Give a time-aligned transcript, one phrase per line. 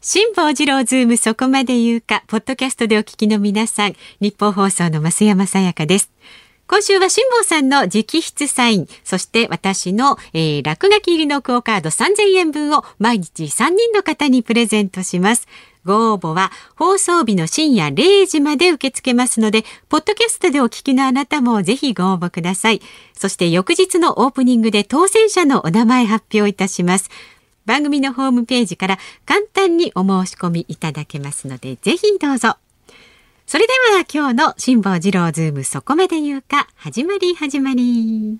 [0.00, 6.12] 辛坊治郎ズームそこまで言うか、ポッドキャストでお聞きの皆さん、ニッポン放送の増山さやかです。
[6.68, 15.48] 今週は辛坊さんの直筆サイン、そして私の、えー、落書き入りのクオカード3000円分を毎日3人の方にプレゼントします。
[15.84, 22.80] ご応募は放送日の深夜0時まで受け付けますので、ポッドキャストでお聞きのあなたもぜひご応募ください。
[23.14, 27.10] そして翌日のオープニングで当選者のお名前発表いたします。
[27.68, 32.56] 番組のホームページから簡単にお申し込みいただけますので、ぜひどうぞ。
[33.46, 38.38] それでは今日の辛坊治郎ズームそこまで言うか、始まり始まり。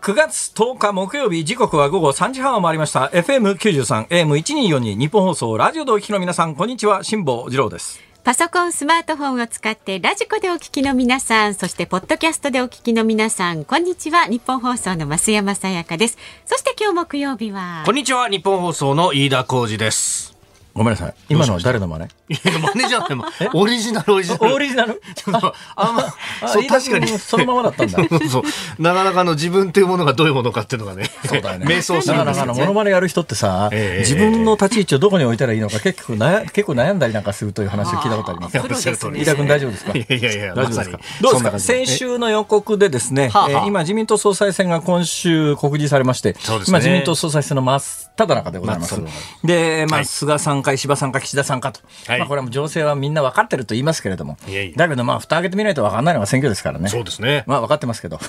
[0.00, 14.26] 9月10日木曜日時刻は午後3時半を回りました FM93 AM1242 ニッポン放送ラジオでお聞きの皆さんこんにちは辛坊治郎ですパソコン、スマートフォンを使って radiko でお聞きの皆さん、そしてポッドキャストでお聞きの皆さん、こんにちは。
[14.26, 16.18] ニッポン放送の増山さやかです。
[16.44, 17.84] そして今日木曜日は。
[17.86, 18.28] こんにちは。
[18.28, 20.37] 日本放送の飯田浩二です。
[20.78, 21.14] ごめんなさい。
[21.28, 22.04] 今のは誰の真似？
[22.04, 23.08] いや、真似じゃない。
[23.52, 24.54] オリジナル、オリジナル。
[24.54, 25.02] オリジナル？
[25.26, 27.08] あ、まあ、そう、確かに。
[27.08, 27.98] そのままだったんだ。
[28.30, 28.42] そう。
[28.82, 31.10] なかなかの自分というものがどういうものかっていうのがね。
[31.26, 31.66] そうだよね。
[31.66, 38.56] 瞑想するなかなかのモノマネやる人ってさ、自分の立ち位置をどこに置いたらいいのか結構悩結構悩んだりなんかするという話を聞いたことあります。
[38.56, 39.92] 飯田君大丈夫ですか？
[39.98, 41.00] いやいやいや、大丈夫ですか？
[41.20, 41.58] どうですか？
[41.58, 43.30] 先週の予告でですね、
[43.66, 47.80] 今自民党総裁選が今週告示されまして、今自民党総裁選の真っ
[48.18, 49.00] ただ中でございます。
[49.44, 51.80] で、まあ、菅さんか石破さんか岸田さんかと。
[52.08, 54.36] まあ、これはもう情勢はみんな分かってると言いますけれども。
[54.74, 56.88] だけど、まあ、蓋開けてみないと分かんないのが選挙ですからね。
[56.88, 57.44] そうですね。
[57.46, 58.18] まあ、分かってますけど。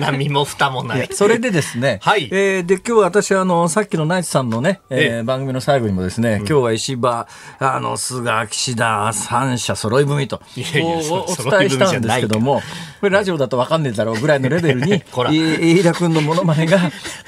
[0.00, 1.08] 何も蓋もない。
[1.12, 2.30] それでですね、はい。
[2.32, 10.64] えー、で、今日私、あの、さっきのナイツさんのね、えー、番組の最後にもですね、今日は石破、あの、菅、岸田、三者揃い踏みと、お伝
[11.66, 12.62] えしたんですけども、
[13.00, 16.78] これラジオだと分かんねえだろうぐらいのレベルに、 飯田君のものまねが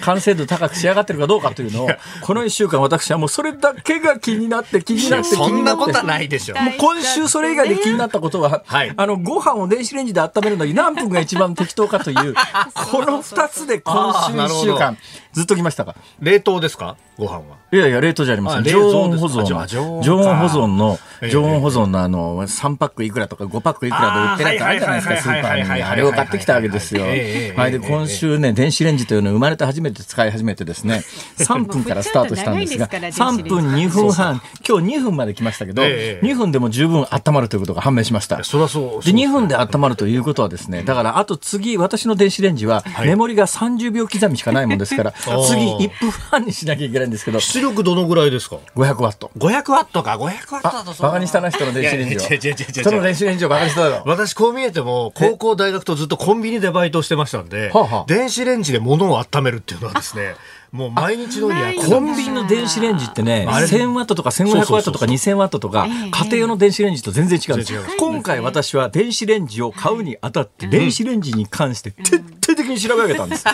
[0.01, 1.89] 完成度高く仕上がってるかどうかというのを、
[2.23, 5.49] この1週間私はもうそれだけが気になって気になって気になって。
[5.49, 6.57] そんなことはないでしょ。
[6.57, 12.35] もう今週それ以外で気になったことは、はい、あの、ご飯を電子レンジで温めるのに何分が一番適当かという、
[12.75, 14.97] この2つで今週1週間、
[15.33, 16.97] ずっと来ましたか冷凍ですか？
[17.19, 17.59] ご飯は。
[17.73, 18.65] いやいや、冷凍じゃありません。
[18.65, 19.45] 常温保存。
[19.45, 20.99] 常温保存の、
[21.31, 25.83] 常温保存のあの、3パックいくらとか5パックいくらで売ってるやつあるじゃないですか、スーパーに。
[25.83, 27.03] あれを買ってきたわけですよ。
[27.03, 27.73] はい。
[27.73, 31.03] で、今週ね、電子レンジというのを生まれて初めて使い始めてですね、
[31.39, 38.45] 3分からスタートしたんですが、3分2分半、今日2分まで来ましたけど、2分でも十分温まるということが判明しました。
[38.45, 39.05] そりゃそう。
[39.05, 47.41] で、2分で温まるということはですね、だからあと次、私の電子レンジは、メモリが30秒刻みしかないもんですから、 次1分半にしなきゃいけないんですけど。
[47.41, 49.31] 出力どのぐらいですか ?500 ワット。
[49.37, 52.21] 500ワットか、500ワットだとバカにしたな人の電子レンジを。
[52.21, 54.03] 人の電子レンジをバカにしただろ。
[54.07, 60.35] 私こう見えても、高校大学とずっとコンビニでバイトしてましたんで、はあはあ、電子レンジで物を温めるっていうのはですね、
[60.73, 67.83] もう毎日のようにやってコンビニの電子レンジってね、1000ワットとか1500ワットとか2000ワットとか、家庭用の電子レンジと全然違うんですよ。
[67.99, 73.45] 今回私は電子レンジを買うにあたって、電子レンジに関して徹底的に調べ上げたんです。
[73.45, 73.51] で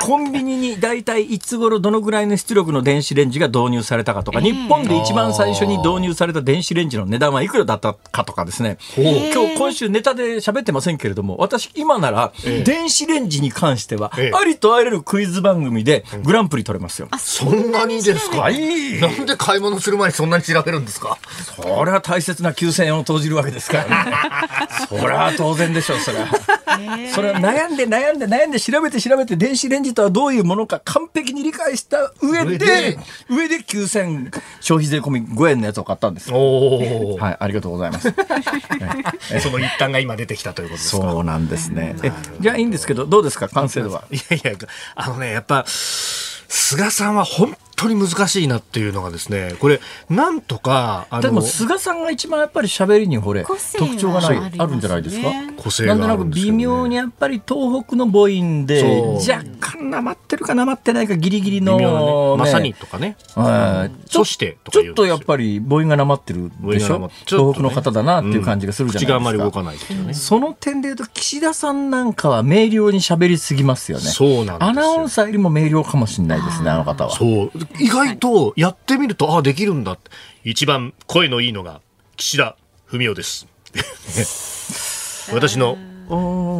[0.00, 9.04] コンビニに大体いつ頃どのぐらいの出力の電子レンジが導入されたかとか、日本で一番最初に導入された電子レンジの値段はいくらだったかとかですね、今
[9.48, 12.32] 日今週ネタで喋ってませんけれども、私今なら
[12.64, 17.08] 電子レンジに関しては、ありとあらゆるクイズ番組でグランプリ取れますよ。
[17.18, 21.18] そんなにですか、はい、なんで買い物する前にそんなに調べるんですか？
[21.56, 24.12] それは大切な9000円を投じるわけですからね。
[24.88, 26.28] それは当然でしょう、それは。
[27.14, 32.98] それは悩んで悩んで悩んで調べて調べて電子レンジとはどういうものか完璧に理解した上で、
[33.30, 36.30] 上で9000消費税込み5円のやつを買ったんです。
[36.32, 38.12] おはい、ありがとうございます。
[39.40, 41.96] その一端が今出てきたということですかそうなんですね。
[42.40, 44.04] じゃあいいんですけど、どうですか、完成度は。
[44.10, 44.52] いやいや、
[44.96, 55.28] あのね、やっぱ、菅さんは本当に難しいなっていうのがですね、これ、なんとか、でも菅さんが一番やっぱり喋りにほれ、特徴がない、あるんじゃないですか？
[55.56, 63.16] 個性なんとなく微妙にやっぱり東北の母音で、若干なまってるかなまってないかギリギリの、まさにとかね。
[64.08, 67.10] ちょしてちょっとやっぱり母音がなまってるでしょ？
[67.26, 69.06] 東北の方だなっていう感じがするじゃないですか。
[69.06, 74.04] 口があまり動かないその点で言うと、岸田さんなんかは明瞭に喋りすぎますよね。
[74.04, 77.10] そうなんアナウンサーよりも明瞭かもしれないですね、あの方は。
[77.10, 77.50] そう。
[77.78, 79.98] 意外とやってみると、ああ、できるんだ。
[80.44, 81.80] 一番声のいいのが
[82.16, 82.56] 岸田
[82.86, 83.46] 文雄です。
[85.32, 85.78] 私の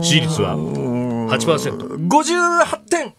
[0.02, 2.08] 支持率は8%。
[2.08, 3.14] 58点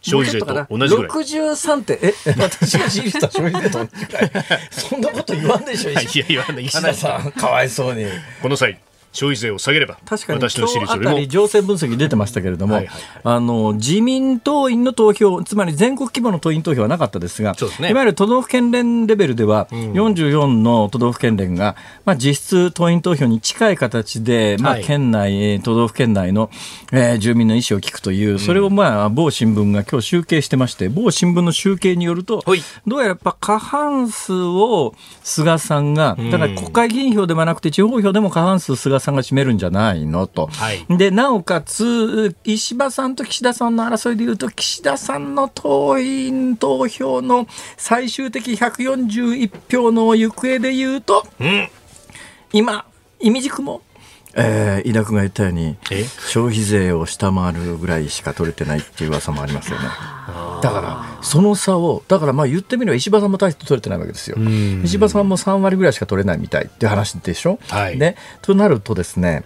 [0.00, 1.10] 消費税と同じぐらい。
[1.10, 1.98] 63点。
[2.02, 4.30] え、私の支持率は消費税と同じぐらい。
[4.70, 6.64] そんなこと言わんでしょ、 いや、言わな い。
[6.64, 8.06] 石田さん、かわいそうに。
[8.42, 8.78] この際、
[9.12, 10.38] 消費税を下げれば確かに。
[10.38, 11.26] 私の支持率よりも。
[11.26, 17.90] 情勢分析出てましたけれども、はいはいあの自民党員の投票つまり全国規模の党員投票はなかったですがね。
[17.90, 24.84] いわゆる都道府県連レベルでは、44の都道府県連が、まあ、実質党員投票に近い形で、まあ、はい。
[24.84, 26.50] 県内、えー都道府県内の、
[26.92, 32.62] えー住民の意思を聞くというそれを、まあ、某新聞が今日集計してまして某新聞の集計によるとはい。
[32.86, 40.46] どうやらやっぱ過半数を菅さんが、だから国会議員票ではなくて地方票でも過半数菅さんが占めるんじゃないのと。
[40.46, 40.84] はい。
[40.88, 51.68] で、なおかつ、石破さんと岸田さんの争いでいうと、岸田さんの党員投票の最終的141票の行方でいうと、うん。
[52.52, 52.84] 今、
[53.20, 53.82] 意味軸も、
[54.34, 56.04] えー、井田君が言ったようにえ？
[56.04, 59.84] 消費税を下回るぐらいしか取れてないっていう噂もありますよね
[60.62, 64.36] だからその差をだからまあ言ってみれば石破さんも大して取れてないわけですよ。
[64.38, 64.82] ん。
[64.84, 67.98] 石破さんも3割ぐらいしか取れないみたいっていう話でしょ、はい。
[67.98, 69.44] ね、となるとですね、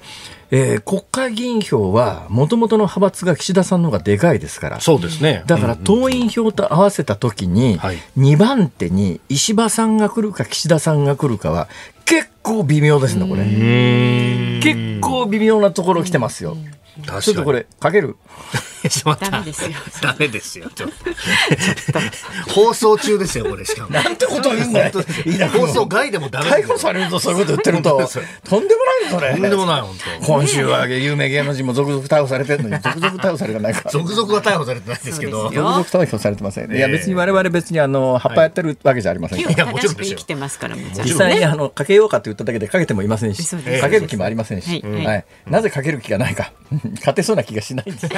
[0.50, 4.80] えー国会議員票はもともとの派閥が岸田さんの方がでかいですから。
[4.80, 5.42] そうですね。
[5.46, 7.98] だから党員票と合わせたときに、はい。
[8.18, 11.68] 2番手に石破さんが来るか岸田さんが来るかは
[12.04, 13.44] 結構微妙ですね、これ。
[14.62, 16.56] 結構微妙なところ来てますよ。
[17.02, 18.16] ちょっとこれ、かける？
[18.88, 19.70] しまったダメですよ。
[20.02, 20.68] ダメですよ。
[20.74, 23.90] ちょっと放送中ですよ、これしかも。
[23.94, 24.92] なんてことを言うんだよ。
[25.52, 28.10] 放送外でもダメですよ逮捕されるとそういうこと言ってると、
[28.44, 29.32] とんでもないよ、それ。
[29.32, 30.26] とんでもない、本当。
[30.26, 33.88] 今週は有名芸能人も続々逮捕されてるのに、続々逮捕されてないか。
[33.90, 35.44] 続々は逮捕されてないですけど。
[35.44, 36.70] 続々逮捕されてません。
[36.70, 39.54] いや、ええ別に我々別にあの、葉っぱやってるわけじゃありませんから。
[39.54, 43.48] 火をやもちろん生きてますから、実際にあのかけようかと言っただけでかけてもいませんし、
[43.80, 46.52] かける気もありませんし、はいはいなぜかける気がないか、
[46.96, 48.10] 勝てそうな気がしないんですよ。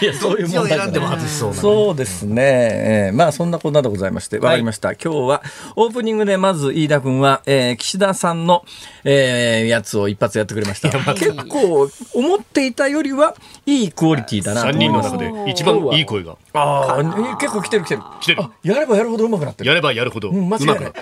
[0.00, 1.56] いや、そういう問題じゃそうな。
[1.56, 5.42] そうですね、えーまあそんなこんなでございまして、わかりました、今日は
[5.76, 8.64] オープニングでまず飯田君は、えー岸田さんの、
[9.04, 10.90] えーやつを一発やってくれました。
[11.14, 13.34] 結構思っていたよりは
[13.66, 16.36] いいクオリティだなと3思います人の中で一番いい声が。
[16.54, 18.02] ああ、えー結構来てる来てる。
[18.20, 19.68] 来てるあやればやるほど上手くなってる。
[19.68, 20.92] やればやるほど、うまくなる。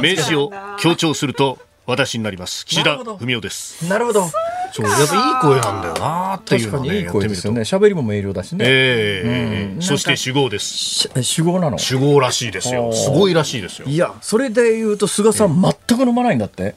[0.00, 2.66] 名詞を強調すると、私になります。
[2.66, 3.88] 岸田なるほど文雄です。
[3.88, 4.30] なるほど。
[4.72, 7.60] そう、やっぱいい声なんだよなっていうのをね、確かにいい声ですよね。
[7.62, 8.56] 喋りも明瞭だしと。
[8.56, 8.64] ね。
[8.66, 10.66] ええうんそして主語です。
[10.76, 11.78] し主語なの？
[11.78, 12.92] 主語らしいですよ。
[12.92, 13.86] すごいらしいですよ。
[13.88, 16.74] いや、それで言うと菅さん全く飲まないんだって。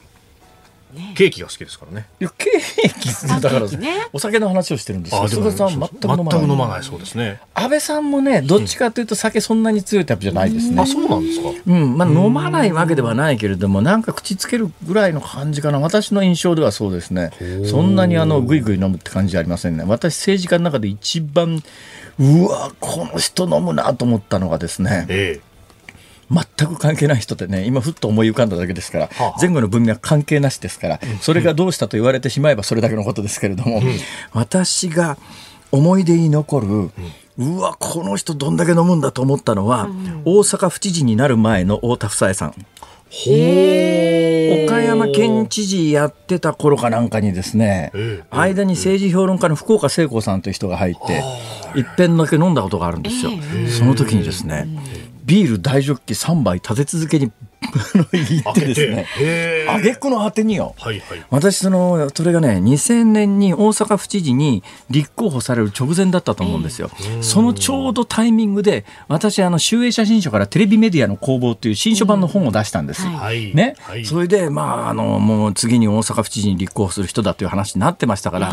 [1.14, 2.06] ケーキが好きですからね。
[2.20, 3.66] いや、ケーキだから
[4.12, 5.28] お酒の話をしてるんですよ。
[5.28, 6.30] でも菅さん全く飲まない。
[6.30, 7.40] 全く飲まないそうですね。
[7.54, 10.86] 安倍さんもね、どっちかというと酒そんなに強いタイプじゃないですねあ、。
[10.86, 11.48] そうなんですか？
[11.66, 15.80] うん、まあ飲まないわけではないけれども、なんか口つけるぐらいの感じかな。
[15.80, 17.30] 私の印象ではそうですね。
[17.64, 19.84] そんなにあの、ぐいぐい飲むって感じじゃありませんね。
[19.86, 21.62] 私政治家の中で一番、
[22.18, 25.40] うわ、この人飲むなと思ったのがですね、え
[26.32, 33.82] 全く関係ない人ってね、今ふっと思い浮かんだだけですから、はあ前後の文脈関係なしですから、それがどうしたと言われてしまえばそれだけのことですけれども、
[34.32, 35.18] 私が
[35.70, 36.90] 思い出に残る、
[37.38, 39.88] うわ、この人どんだけ飲むんだと思ったのは、
[40.24, 42.54] 大阪府知事になる前の太田房江さん。
[44.66, 51.22] 岡山県知事やってた頃かなんかにですね、ええ間に政治評論家の福岡聖子さんという人が入って、
[51.74, 53.32] 一遍だけ飲んだことがあるんですよ。
[53.68, 54.66] その時にですね、
[55.32, 57.32] ビール大ジョッキ3杯立て続けに
[58.12, 59.06] 行ってですね、
[59.68, 60.74] あげくの果てによ。
[60.78, 61.24] はいはい。
[61.30, 66.90] 私そのそれがね2000年に大阪府知事に立候補される直前だったと思うんですよ、
[67.20, 73.32] そのちょうどタイミングで私あの集英写真書からテレビメディアの工房という新書版の本を出したんです、はい。
[73.32, 73.54] はい。
[73.54, 74.04] ね、はい。
[74.04, 78.52] それで、まあ、あの、もう次に大阪府知事に立候補する人だという話になってましたから、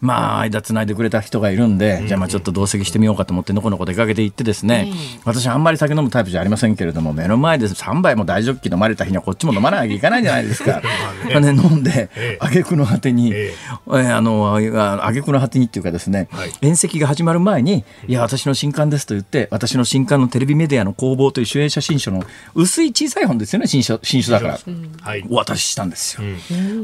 [0.00, 4.92] まあ、間つないでくれた人がいるんで、じゃあまあちょっと同席してみようかと思って、のこのこ出かけて行ってですね、
[5.24, 10.82] 私あんまり酒飲むタイプじゃありませんけれども、目の前で3杯も大ジョッキ飲まれた日にはこっちも飲まなきゃいけないじゃないですか。
[11.30, 24.58] まあね、飲んでええ、挙句の果てに、ええーあの、あ挙句の果てにっていうかですね、はい宴席が始まる前に、いや、私の新刊ですと言って、私の新刊のテレビメディアの工房という主演写真書の薄い小さい本ですよね、新書新書だから。
[25.00, 25.24] はい。
[25.30, 26.22] お渡ししたんですよ。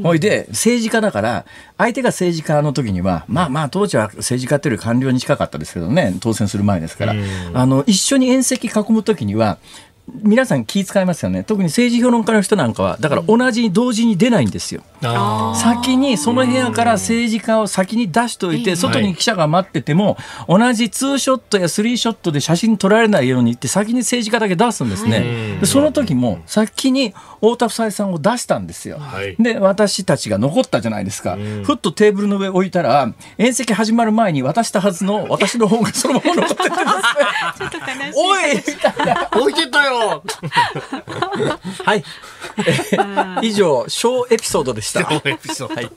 [0.03, 1.45] ほいで、政治家だから、
[1.77, 7.15] 相手が政治家の時には、まあまあ、当時は政治家っていうより官僚に近かったですけどね、当選する前ですから、
[7.53, 9.57] あの、一緒に宴席囲む時には、
[10.07, 11.43] 皆さん気遣いますよね。
[11.43, 14.81] 特に政治評論家の人なんかは、だから同じ、同時に出ないんですよ。
[15.03, 25.57] あ先にその部屋から政治家を先に出しといて、外に記者が待ってても、同じツーショットやスリーショットで写真撮られないようにって、先に政治家だけ出すんですね。
[25.59, 28.99] でその時も、先に太田夫妻さんを出したんですよ。
[28.99, 31.37] はいで、私たちが残ったじゃないですか。
[31.63, 36.83] ふっとテーブルの上置いたら、宴席始まる前に渡したはずの私の本がそのまま残っててですね。
[37.59, 38.11] ちょっと悲しい。
[38.15, 39.29] おいみたいな。
[39.41, 40.23] 置いてたよろ
[41.83, 42.03] はい。
[43.41, 45.05] 以上、小エピソードでした。
[45.05, 45.75] 小エピソード。
[45.75, 45.91] はい。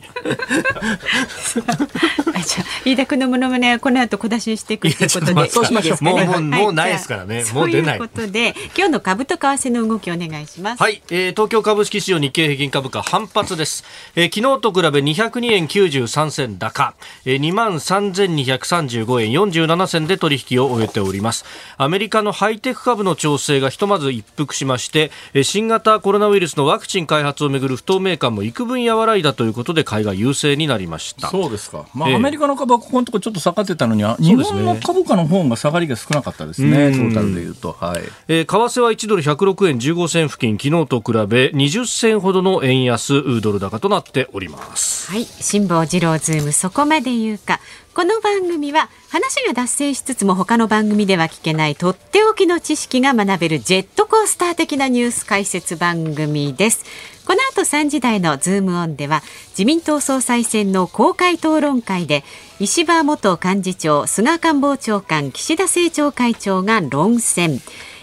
[2.42, 5.48] じゃ飯田君のものまねはこの後小出しにしていくということで。
[5.50, 6.04] そうしましょう。
[6.04, 7.44] もう、もう、もうないですからね。
[7.52, 7.98] もう出ない。
[7.98, 10.82] ということで、今日の株と為替の動きお願いします。
[10.82, 11.02] はい。
[11.10, 13.84] えー、東京株式市場日経平均株価反発です。
[14.16, 21.44] えー、昨日と比べ202円93銭高、えー、2万3235円47銭で取引を終えております。
[21.76, 31.28] アメリカのハイテク株の調整がひとまず一服しまして、えー、新型コロナウイルスのワクチン開発をめぐる不透明感も幾分和らいだということで買いが優勢になりました。
[31.28, 31.86] そうですか。
[31.92, 36.92] まあ、えー、アメリカの株はここのところちょっと下がってたのに、日本の株価の方が下がりが少なかったですね。
[36.92, 37.76] トータルでいうと。
[37.78, 38.02] はい。
[38.28, 45.10] えー、為替は1ドル106円15銭付近、昨日と比べ20銭ほどの円安ドル高となっております。
[45.10, 45.24] はい。
[45.24, 47.60] 辛坊治郎ズームそこまで言うか。
[47.92, 56.84] この番組は話が脱線しつつも他の番組では聞けないとっておきの知識が学べるジェットコースター的なニュース解説番組です。
[57.26, 62.22] この後3時台のズームオンでは自民党総裁選の公開討論会で
[62.60, 67.60] 石破元幹事長、菅官房長官、岸田政調会長が論戦。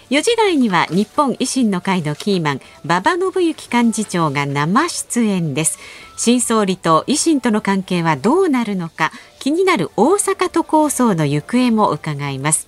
[0.09, 5.79] 4時台には日本維新の会のキーマン馬場伸幸幹事長が生出演です
[6.17, 12.67] 新総理と維新との関係はどうなるのか気になる大阪都構想の行方も伺います。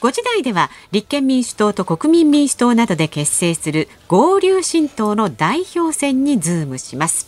[0.00, 7.26] 5時台では立憲民主党と国民民主党などで結成する合流新党の代表選にズームします。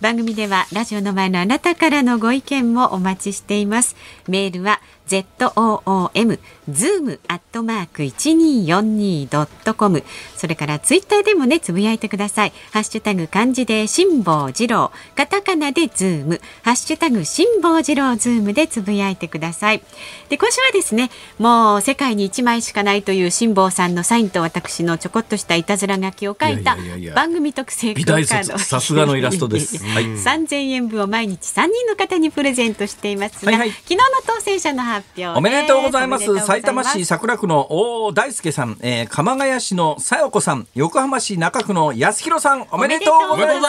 [0.00, 3.96] 番組ではラジオの前のあなたからのご意見もお待ちしています。
[4.28, 6.38] メールは ZOOM
[6.70, 10.04] zoom アットマーク 1242.com
[10.36, 12.52] それからツイッターでもねつぶやいてください。
[12.72, 14.92] ハッシュタグ漢字で辛坊治郎。
[15.16, 16.40] カタカナでズーム。
[16.62, 19.82] ハッシュタグ辛坊治郎ズームでつぶやいてください。
[20.28, 26.76] で今週はですねもう世界に1枚しかないという辛坊さんのサインと私のちょこっとしたいたずら書きを書いた
[27.14, 36.38] 番組特製クオカードさすがのイラストです、はい、3000円分を毎日3人の方にプレゼントしていますが、はいはい、昨日の当選者の発表おめでとうございます。
[36.40, 43.66] 埼玉市桜区の大大輔さん、えー、鎌ヶ谷市のさよこさん、横浜市中区の安弘さん、おめでとうございま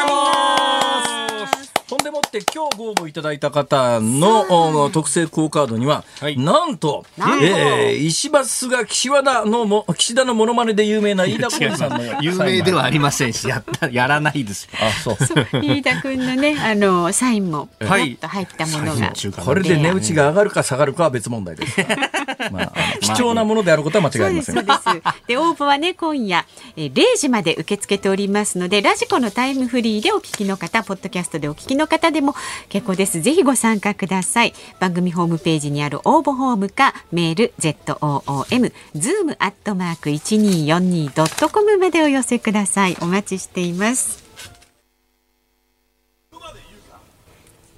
[1.48, 1.79] す。
[1.90, 14.70] とんでもって今日ご応募いただいた方の特製クオカードには、はい、なんと、えー、石橋菅岸和田のも岸田のモノマネで有名な飯田君さんの有名ではありませんしやったやらないです。
[14.80, 15.16] あそう。
[15.64, 19.12] 飯田君のねあのサインもパッと入ったものが、
[19.44, 21.76] これで値打ちが上がるか下がるかは別問題です。
[22.52, 24.56] まあ、貴重なものであることは間違いません。
[24.56, 24.80] そうです
[25.28, 32.36] で応募はね今夜、えー、0時まで受け付けておりますのでラジコのタイムフリーでお聞きの方ポッドキャストでお聞きのの方でも
[32.70, 33.22] 結構です。
[33.22, 34.54] ぜひご参加ください。
[34.80, 42.98] 番組ホームページにある応募フォームかメール ZOOM zoom アットマーク 1242.com までお寄せください。
[43.02, 44.30] お待ちしています。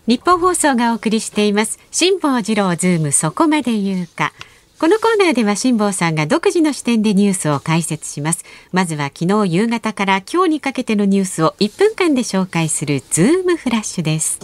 [0.08, 1.80] ニッポン放送がお送りしています。
[1.92, 4.34] 辛坊治郎ズームそこまで言うか。
[4.82, 8.44] このコーナーでは辛坊さんが独自の視点でニュースを解説します。
[8.72, 14.40] まずは昨日夕方から今日にかけてのニュースを1分間で紹介するズームフラッシュです。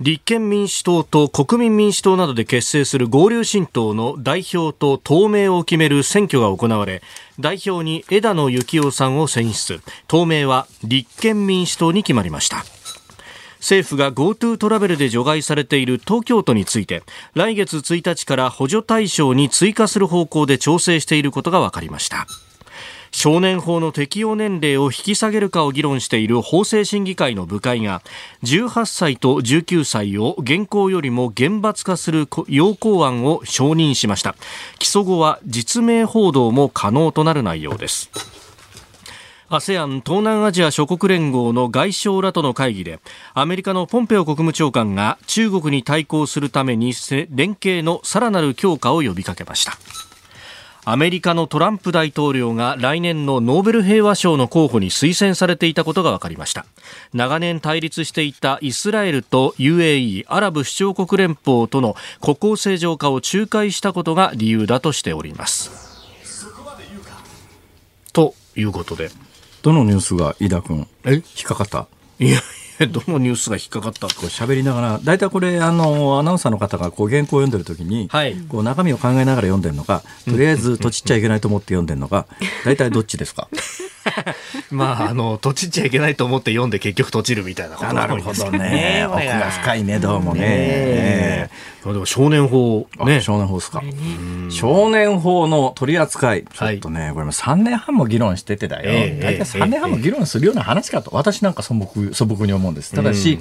[0.00, 7.02] 立憲民主党と国民民主党などで結成する合流新党の代表と党名を決める選挙が行われ
[7.38, 9.80] 代表に枝野幸男さんを選出。
[10.08, 12.64] 党名は立憲民主党に決まりました。
[13.64, 17.02] 政府が GoTo トラベルで除外されている東京都について
[17.32, 22.26] 来月1日から補助対象に追加する方向で調整していることが分かりました。
[23.10, 28.02] 少年法の適用年齢を引き下げるかを議論している法制審議会の部会が
[28.42, 34.34] 18歳と19歳を現行よりも厳罰化する要項案を承認しました。
[34.78, 38.43] 起訴後は実名報道も可能となる内容です。
[39.50, 43.00] ASEAN 東南アジア諸国連合の外相らとの会議で
[43.34, 46.92] アメリカのポンペオ国務長官が中国に対抗するために
[47.30, 49.78] 連携のさらなる強化を呼びかけました。
[50.86, 56.66] アメリカのトランプ大統領が来年のノーベル平和賞の候補に推薦されていたことが分かりました。
[57.14, 65.70] 長年対立していたイスラエルと UAE アラブ首長国連邦との国交正常化を仲介したことが理由だとしております。
[68.12, 69.10] ということで
[69.64, 71.86] どのニュースが飯田君引っかかった？
[72.18, 72.38] いや
[72.88, 82.26] どのニュースが引っかかったこう喋りながら大体これあのアナウンサーの方がこう原稿を読んでる時に、はい、こう中身を考えながら読んでるのかとりあえずとちっちゃいけないと思って読んでるのか
[82.64, 83.48] 大体どっちですか？
[84.70, 87.92] まあ、あの、閉じちゃいけないと思って読んで結局閉じるみたいなこと。
[87.92, 89.06] なるほどね。
[89.08, 90.40] 奥が深いね、どうもね。
[90.40, 91.50] ね
[91.84, 93.20] でも少年法、ね。
[93.20, 93.82] 少年法ですか。
[94.48, 96.44] 少年法の取り扱い。
[96.44, 98.90] ちょっとね、これも3年半も議論しててだよ。
[99.20, 102.94] 大体3年半も議論するような話かと、私なんか素朴素朴に思うんです。
[102.94, 103.38] ただし、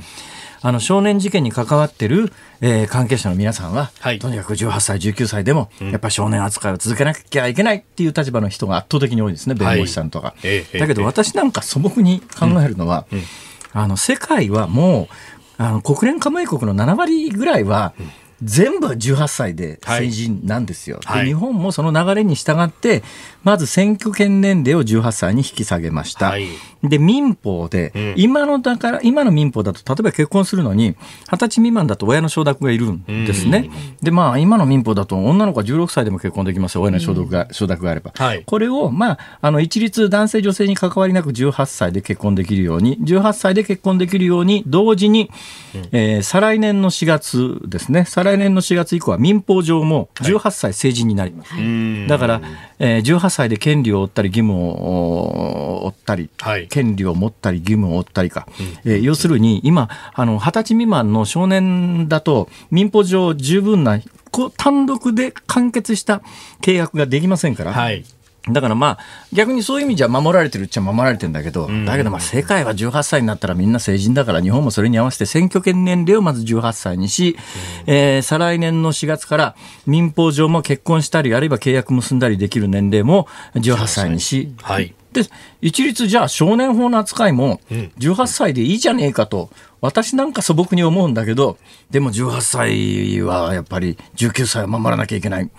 [0.66, 10.36] あの少年事件に関わってる、えー、関係者の皆さんは、はい、とにかく18歳、19歳でも、やっぱり少年扱いを続けなきゃいけないっていう立場の人が圧倒的に多いですね、弁護士さんとか。
[10.42, 13.18] はい、だけど私なんか素朴に考えるのは、うん。
[13.20, 13.26] うん、
[13.74, 15.10] あの世界はも
[15.60, 18.12] うあの国連加盟国の7割ぐらいは、うん。
[18.42, 23.02] 全部18歳で成人なんですよ、はい、で日本もその流れに従って
[23.44, 26.48] まず選挙権年齢を18歳に引き下げました、はい、
[26.84, 30.96] で民法で、うん、今のだから今の民法だと例えば結婚するのに
[31.32, 33.70] 二十歳未満だと親の承諾がいるんですね、
[34.02, 36.82] でまあ今の民法だと女の子は16歳でも結婚できますよ。
[36.82, 45.32] 親の承諾が,、承諾があれば、はい、これをまああの一律男性女性に関わりなく18歳で結婚できるように18歳で結婚できるように同時に、
[45.76, 48.06] うん、えー、再来年の4月ですね。
[48.06, 51.54] 再来来年の4月以降は民法上も18歳成人になります。
[51.54, 52.42] はい、だから、
[52.80, 58.48] えー、18歳で権利を負ったり義務を負ったり、はい、権利を持ったり義務を負ったりか、
[58.86, 64.00] うん、えー、要するに今あの20歳未満の少年だと民法上十分な
[64.58, 66.22] 単独で完結した
[66.62, 68.04] 契約ができませんから、はい、
[68.50, 69.00] だからまあ
[69.32, 77.38] 逆にそういう意味じゃ守られてるっちゃ守られてるんだけど、だけどまあ世界は18歳になったらみんな成人だから日本もそれに合わせて選挙権年齢をまず18歳にし、
[77.86, 85.22] えー、再来年の4月から民法上も結婚したりあるいは契約結んだりできる年齢も18歳にし、はい、で
[85.62, 89.50] 一律じゃあ少年法の扱いも18歳でいいじゃねえかと。
[89.80, 91.58] 私なんか素朴に思うんだけど、
[91.92, 95.50] でも18歳はやっぱり19歳は守らなきゃいけない。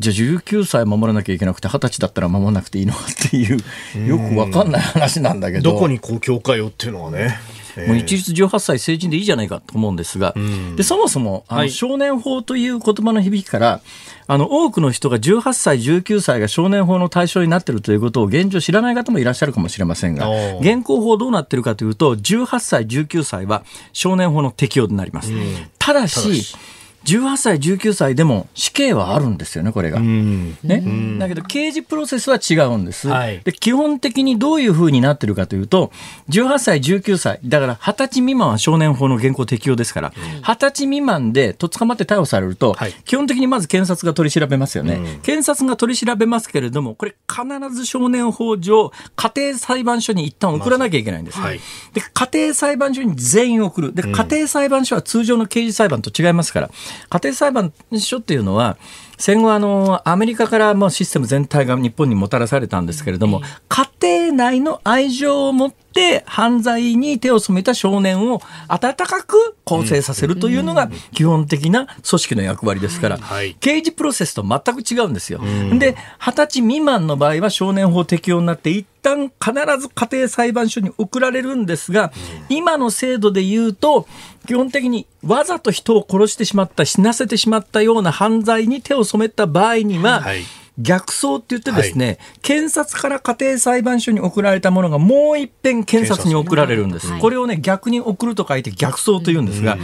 [0.00, 5.72] じゃあ19歳守らなきゃいけなくて二十歳だったら守らなくていいのかっていうよく分かんない話なんだけど。
[5.72, 7.38] どこにこう境界をっていうのはね。
[7.86, 10.34] もう一律18歳成人でいいじゃないかと思うんですが、
[10.76, 13.80] でそもそもあの少年法という言葉の響きから、
[14.26, 20.28] あの多くの人が18歳、19歳が少年法の対象になっているということを現状知らない方もいらっしゃるかもしれませんが、
[20.58, 25.32] 現行法どうなっているかというと、18歳、19歳は少年法の適用になります。
[25.78, 26.56] ただし
[27.04, 30.00] 18歳、19歳でも死刑はあるんですよね、これが。
[30.00, 33.52] ね、だけど、刑事プロセスは違うんです、はい、で。
[33.52, 35.92] 基本的にどういうふうになってるかというと、
[36.28, 45.20] 18歳、19歳、だから20歳未満は少年法の現行適用ですから、20歳未満でと捕まって逮捕されると、はい、基本的にまず検察が取り調べますよね。
[45.22, 51.38] 検察が取り調べますけれども、これ必ず少年法上、家庭裁判所に一旦送らなきゃいけないんです。
[51.38, 51.60] はい、
[51.94, 53.94] で家庭裁判所に全員送る。
[53.94, 56.70] で、家庭裁判所は通常の刑事裁判と違いますから、
[57.08, 58.76] 家庭裁判所っていうのは、
[59.20, 63.86] 戦後あの、アメリカからもシステム全体が日本にもたらされたんですけれども、家
[64.30, 73.18] 庭内の愛情を持って犯罪に手を染めた少年を温かく構成させるというのが基本的な組織の役割ですから、
[73.60, 75.40] 刑事プロセスと全く違うんですよ。
[75.78, 82.12] で、二十歳未満の場合は少年法適用になって、一旦必ず家庭裁判所に送られるんですが、
[82.48, 84.06] 今の制度で言うと、
[84.46, 90.42] 基本的にわざと人を殺してしまった、死なせてしまったような犯罪に手を染めた場合には、はい。
[90.78, 97.18] 逆送って言ってですね、はい、検察から家庭裁判所に送られたものがもう一遍検察に送られるんです。
[97.18, 99.76] これをね、逆に送ると書いて逆送と言うんですが、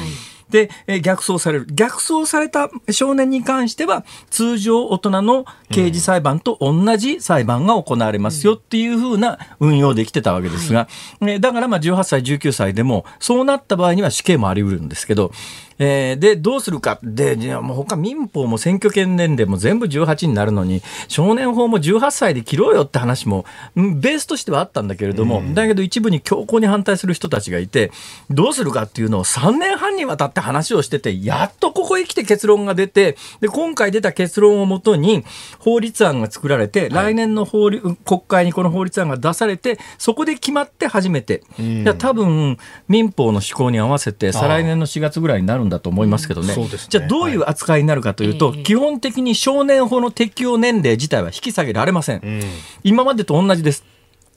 [0.49, 1.67] で、え逆走される。
[1.73, 10.89] 逆走された少年に関しては、通常大人の刑事裁判と同じ裁判が行われますよっていうふうな運用できてたわけですが、
[11.21, 15.33] はだからまあ18歳、19歳でも、そうなった場合には死刑もあり得るんですけど、
[15.79, 16.99] えー、で、どうするか。
[17.03, 27.93] で、じゃもう他民法も選挙権年齢も全部18になるのに、少年法も18歳で切ろうよって話も、ベースとしてはあったんだけれども、うん、だけど一部に強硬に反対する人たちがいて、
[28.31, 35.25] どうするかっていうのを3年半にわたって話をしてて、やっとここへ来て結論が出て、で、今回出た結論をもとに
[35.59, 42.57] 法律案が作られて、来年の法律、国会にこの法律案が出されて、そこで決まって初めて、うん、多分
[42.89, 46.55] 民法の施行に合わせて、再来年の4月ぐらいになるんだと思いますけどね。
[46.57, 52.21] ねじゃあどういう扱いになるかというと、はい、基本的に少年法の適用年齢自体は引き下げられません。
[52.23, 52.41] うん、
[52.83, 53.85] 今までと同じです。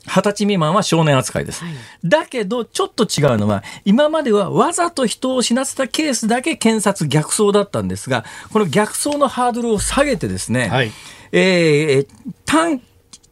[0.06, 1.64] 二十歳未満は少年扱いです。
[1.64, 10.92] はい、だけど、ちょっと違うのは、今まではわざと人を死なせたケースだけ検察逆走だったんですが、この逆走のハードルを下げてですね、はい、
[11.32, 12.82] えー、短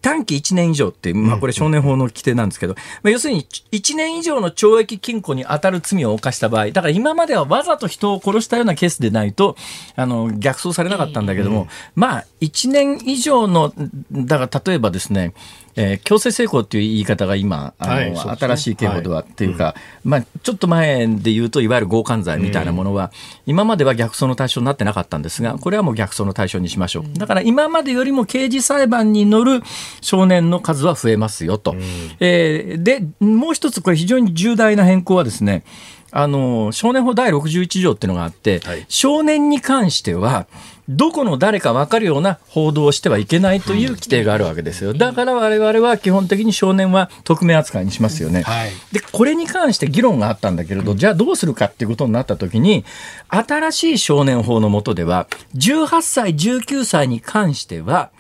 [0.08, 9.58] 短期1年以上って、まあ、これ少年法の規定なんですけど、まあ、要するに1年以上の懲役禁錮に当たる罪を犯した場合、だから今まではわざと人を殺したようなケースでないと、
[9.98, 13.74] あの、逆走されなかったんだけども、まあ、1年以上の、
[14.14, 15.34] だから例えばですね、
[15.80, 23.12] えー、強制性交っていう言い方が今、あの、はいね、新しい刑法では、っていうか、はい、まあ、ちょっと前で言うと、いわゆる強姦罪みたいなものは、うん、
[23.52, 27.04] 今までは逆走の対象になってなかったんですが、これはもう逆走の対象にしましょう。
[27.20, 29.62] だから今までよりも刑事裁判に乗る
[30.02, 31.74] 少年の数は増えますよと。
[31.74, 31.80] うん、
[32.20, 35.64] えー、で、もう一つ、これ非常に重大な変更はですね、
[36.10, 40.48] あの少年法第61条っていうのがあって、はい、少年に関しては、
[40.90, 44.94] どこの誰か分かるような報道をしてはいけないという規定があるわけですよ。
[44.94, 48.44] だから我々は基本的に少年は匿名扱いにしますよね。
[48.44, 52.86] はい、で、これに関して議論があったんだけれど、じゃあどうするかっていうことになったときに、
[53.28, 58.12] 新しい少年法の下では、18歳、19歳に関しては、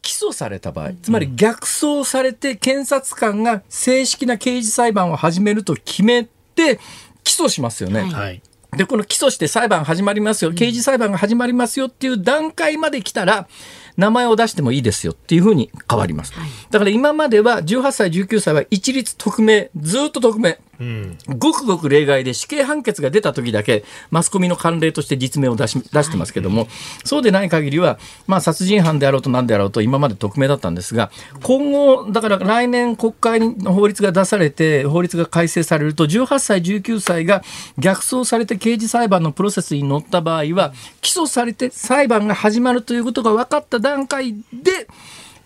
[0.00, 6.80] 起訴された場合、つまり逆走されて検察官が正式な刑事裁判を始めると決めて、
[7.24, 8.02] 起訴しますよね。
[8.04, 8.40] はい、
[8.76, 13.48] で、この起訴して裁判始まりますよ、刑事裁判が始まりますよっていう段階まで来たら、
[13.98, 16.32] 名前を出してもいいですよっていうふうに変わります。
[16.70, 20.58] だから今までは18歳、19歳は一律匿名、ずっと匿名。
[20.80, 26.70] うん、ごくごく例外で死刑判決が出た時だけマスコミの慣例として実名を出し出してますけども、はい、
[27.04, 31.10] そうでない限りは、まあ、殺人犯であろうと何であろうと今まで匿名だったんですが
[31.42, 37.42] 今後だから来年国会の法律が出されて法律が改正されると18歳19歳が
[37.78, 44.88] 逆走されて刑事裁判のプロセスに乗った場合は起訴されて裁判が始まるということが分かった段階で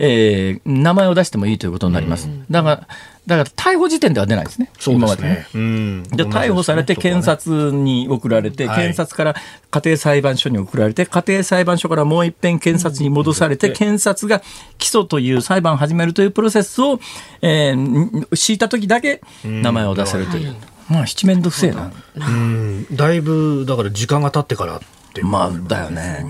[0.05, 2.29] えー、名前を出してもいいということになります。
[2.51, 2.89] だから
[3.27, 5.47] だから逮捕時点では出ないですね、そうですね。
[5.55, 9.37] 今まで、で逮捕されて検察に送られて、検察から
[9.71, 14.43] 家庭裁判所に送られて、家庭裁判所からもう一遍検察に戻されて、検察が
[14.79, 16.99] 起訴という裁判を始めるというプロセスを、
[17.43, 20.57] えー、敷いた時だけ名前を出せるという。
[20.89, 21.93] まあ、七面倒くせえな。
[22.17, 24.81] うん、だいぶ、だから時間が経ってから
[25.13, 26.27] ってまあ、だよね。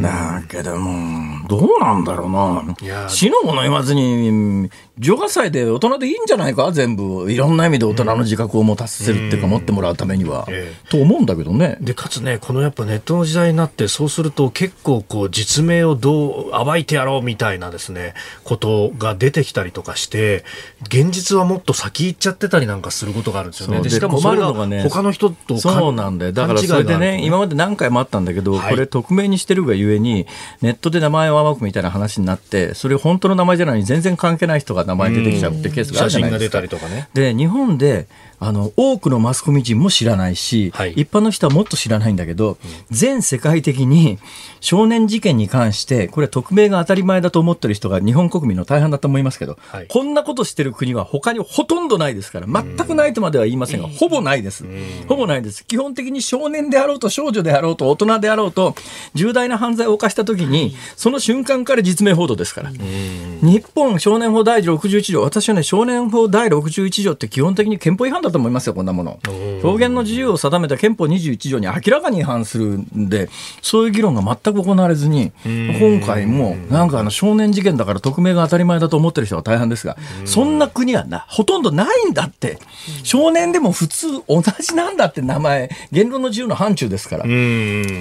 [0.00, 3.08] だけども、どうなんだろうな。
[3.08, 6.70] 死のもの言わずに、18歳で大人でいいんじゃないか？
[6.70, 7.30] 全部。
[7.32, 10.46] いろんな意味で大人の自覚を持たせるっていうか、持ってもらうためには。
[10.90, 11.78] と思うんだけどね。
[11.80, 20.44] で、かつね、このやっぱネットの時代になって、そうすると結構こう、実名をどう暴いてやろうみたいなですね、ことが出てきたりとかして、
[20.82, 23.80] 現実はもっと先行っちゃってたりなんかすることがあるんですよね。
[23.80, 26.32] でしかも困るのがね、他の人とそうなんだよ。
[26.32, 30.26] だからそれでね、今まで何回もあったんだけど、これ匿名にしてるがゆえに、
[30.62, 36.60] ネットで名前を暴くみたいな話になって、それ本当の名前じゃない全然関係ない人が名前出てきちゃうってケースがあるじゃないですか。
[36.60, 38.06] ね、で、日本で
[38.46, 42.56] あの多くのマスコミ人も知らないし、はい、一般の人はもっと知らないんだけど、うん、
[42.90, 44.18] 全世界的に
[44.60, 55.64] 少年事件に関してこれ匿名が当たり前だと思ってる人が日本国民の大半だと思いますけど、はい、こんなことしてる国は他にほとんどないですから全くないとまでは言いませんが、うん、ほぼないです、うん、ほぼないです。
[55.66, 58.74] 基本的に少年であろうと少女であろうと大人であろうと
[59.14, 69.18] 重大な犯罪を犯した時にその瞬間から実名報道ですから、日本少年法第61条私はね少年法第61条って基本的に憲法違反だと思いますよ、こんなもの。
[69.62, 73.28] 表現の自由を定めた憲法21条に明らかに違反するんで、
[73.62, 82.58] そういう議論が全く行われずに、今回もなんかあの少年事件だから匿名が当たり前だと思ってる人が大半ですが、そんな国はな、ほとんどないんだって。
[83.02, 87.24] 少年でも普通同じなんだって名前、言論の自由の範疇ですから。
[87.24, 87.28] だ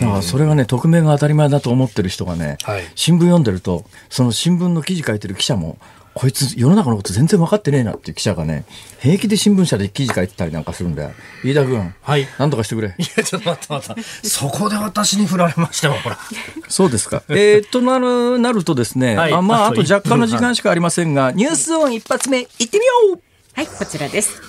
[0.07, 5.77] からそれがね、匿名が当たり前だと思ってる人がね、はい、新聞読んでると、その新聞の記事書いてる記者も、
[6.13, 8.65] こいつ世の中のこと全然分かってねえなっていう記者がね、
[8.99, 11.11] 平気で新聞社で記事書いてたりなんかするんだよ。
[11.43, 12.27] 飯田君、はい。
[12.37, 12.95] なんとかしてくれ。
[12.97, 14.27] いや、ちょっと待って待って。
[14.27, 16.19] そこで私に振られましたよ、ほら。
[16.67, 17.23] そうですか。
[17.29, 23.19] えー、っとなる、なるとですね、はい、あまあ、あと若干の時間しかありませんが、ニュースオン一発目、いってみよう
[23.53, 24.41] はい、こちらです。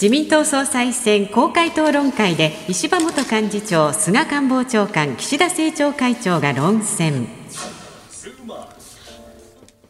[0.00, 7.26] 自民党総裁選公開討論会で石破元幹事長、菅官房長官、岸田政調会長が論戦。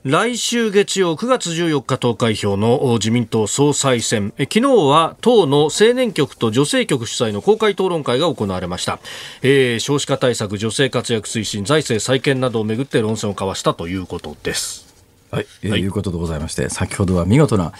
[0.04, 4.32] 来週月曜9月14日投開票の自民党総裁選。
[4.38, 9.00] 昨日は党の青年局と女性局主催の公開討論会が行われました、
[9.42, 14.86] えー、少子化対策女性活躍推進財政再建などをめぐって論戦を交わしたということです。
[15.32, 17.72] はい、えー、はい、いうことでございまして先ほどは見事な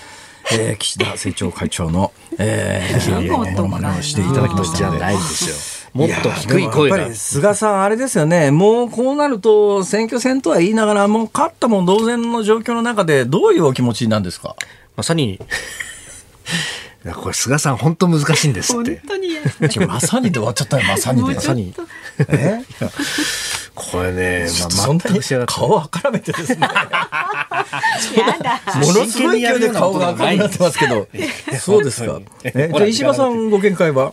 [0.50, 5.77] えー、岸田政調会長の、えー、ものまねをしていただきましたので。
[5.98, 7.12] もっと低い声が。
[7.14, 14.54] 菅さん、あれですよね、もうこうなると、選挙戦とは言いながら、もう勝ったも同然の状況の中で、どういうお気持ちなんですか？
[14.96, 15.40] まさに
[17.14, 19.00] これ菅さん本当難しいんですって。
[19.06, 20.86] 本当にまさにで終わっちゃったよ。
[20.86, 21.34] まさにで。
[21.34, 21.74] まさに。
[22.28, 22.60] え？
[23.74, 26.68] これね、まあ、全く顔を赤らめてですね。
[28.74, 31.06] ものすごい勢いで顔が赤くなってますけど。
[31.60, 32.20] そうですか。
[32.42, 34.12] え、じゃ石破さんご見解は？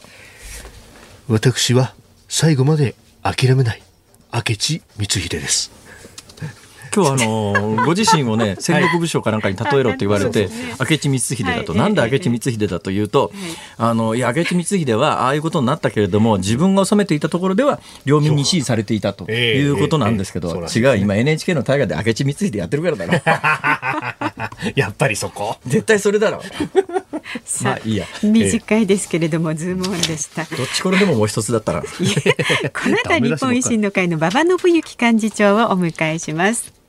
[1.28, 1.96] 私は
[2.30, 3.82] 最後まで諦めない
[4.32, 5.72] 明智光秀です。
[6.96, 13.32] 今日あの ご自身をね戦国武将かなんかに例えろと言われて、明智光秀だと、なんで明智光秀だというと、
[13.78, 24.46] あのいや明智光秀はああいうことになったけれども自分が治めていたところでは領民に支持されていたということなんですけど、違う今 NHK の大河で明智光秀やってるからだろ。
[24.76, 25.58] やっぱりそこ。
[25.68, 26.42] 絶対それだろ。
[27.64, 28.06] まあいいや。
[28.24, 30.44] 短いですけれども、ズームオンでした。
[30.44, 31.82] どっちこれでももう一つだったら。
[31.82, 36.85] この後日本維新の会の馬場信之幹事長をお迎えします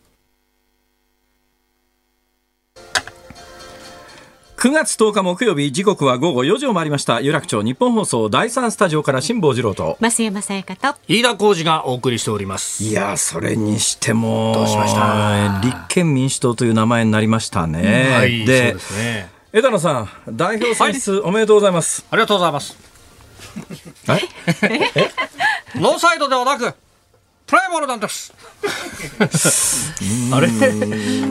[4.67, 7.21] 9月10日木曜日時刻は午後4時を回りました。
[7.21, 9.97] 有楽町日本放送第三スタジオから辛坊治郎と。
[10.01, 10.99] 増山さやかと。
[11.07, 12.83] 飯田浩二がお送りしております。
[12.83, 15.61] いやそれにしてもどうしました？
[15.63, 19.31] 立憲民主党という名前になりましたね、はい、でそうですね。
[19.53, 22.05] 枝野さん代表選出、おめでとうございます。
[22.11, 22.77] ありがとうございます。
[24.09, 25.79] え？
[25.79, 26.75] ノーサイドではなく
[27.47, 28.33] プライマルなんです。
[30.35, 30.49] あれ？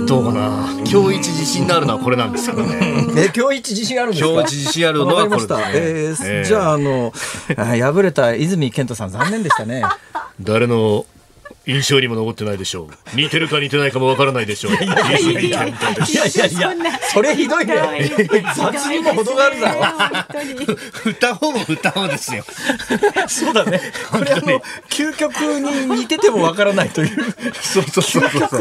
[0.05, 0.69] どうかな？
[0.89, 3.05] 今日一自信のあるのはこれなんですよね。
[3.17, 4.29] え今日一自信あるんですか？
[4.31, 7.11] 今日一自信あるのはこれです、ね、えーえー、じゃああの
[7.57, 9.83] 敗れた泉健太さん残念でしたね。
[10.39, 11.05] 誰の
[11.65, 13.15] 印象にも残ってないでしょう。
[13.15, 14.73] 似てるか似てないかもわからないでしょう。
[14.73, 17.75] いやいやいやいや、それひどいね。
[18.55, 19.81] 雑にも程があるだろ。
[21.09, 22.43] 歌おうも歌おうですよ。
[23.27, 23.81] そうだね。
[24.11, 27.33] これあの、究極に似ててもわからないという。
[27.61, 28.23] そうそうそうそう。
[28.23, 28.59] 究極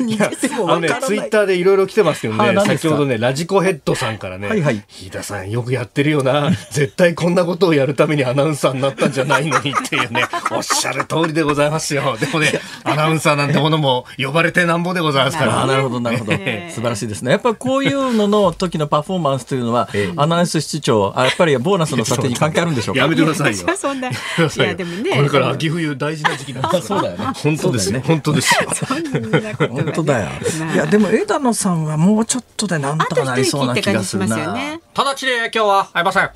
[0.00, 1.02] に似ててもわからない。
[1.02, 6.50] ツイッターでいろいろ来てますけどね、先ほどね、ラジコヘッドさんからね、はいはい、飯田さんよくやってるよな。
[6.70, 12.15] 絶対こんなことをやるためにアナウンサーになったんじゃないのにっていうね、 おっしゃる通りでございますよ。
[12.16, 12.52] でもね、
[12.84, 15.66] アナウンサーなんてものも呼ばれてなんぼでございますから。
[15.66, 16.32] なるほど、なるほど。
[16.32, 17.32] 素晴らしいですね。
[17.32, 23.00] やっぱりこういうのの時のパフォーマンスというのは、アナウンス室長、 あやっぱりボーナスの査定に関係あるんでしょうか？
[23.02, 23.66] やめてくださいよ。
[23.76, 24.08] そんな。
[24.08, 24.12] い
[24.58, 25.10] や、でもね。
[25.16, 27.26] これから秋冬大事な時期なんですそうだよね。
[27.42, 28.02] 本当ですね。
[28.06, 28.68] 本当ですよ。
[29.68, 30.28] 本当だよ。
[30.74, 34.36] いや、でも枝野さんはもうちょっとでなんとかなりそうな気がするな。
[34.94, 36.30] 直ちに今日は会いません。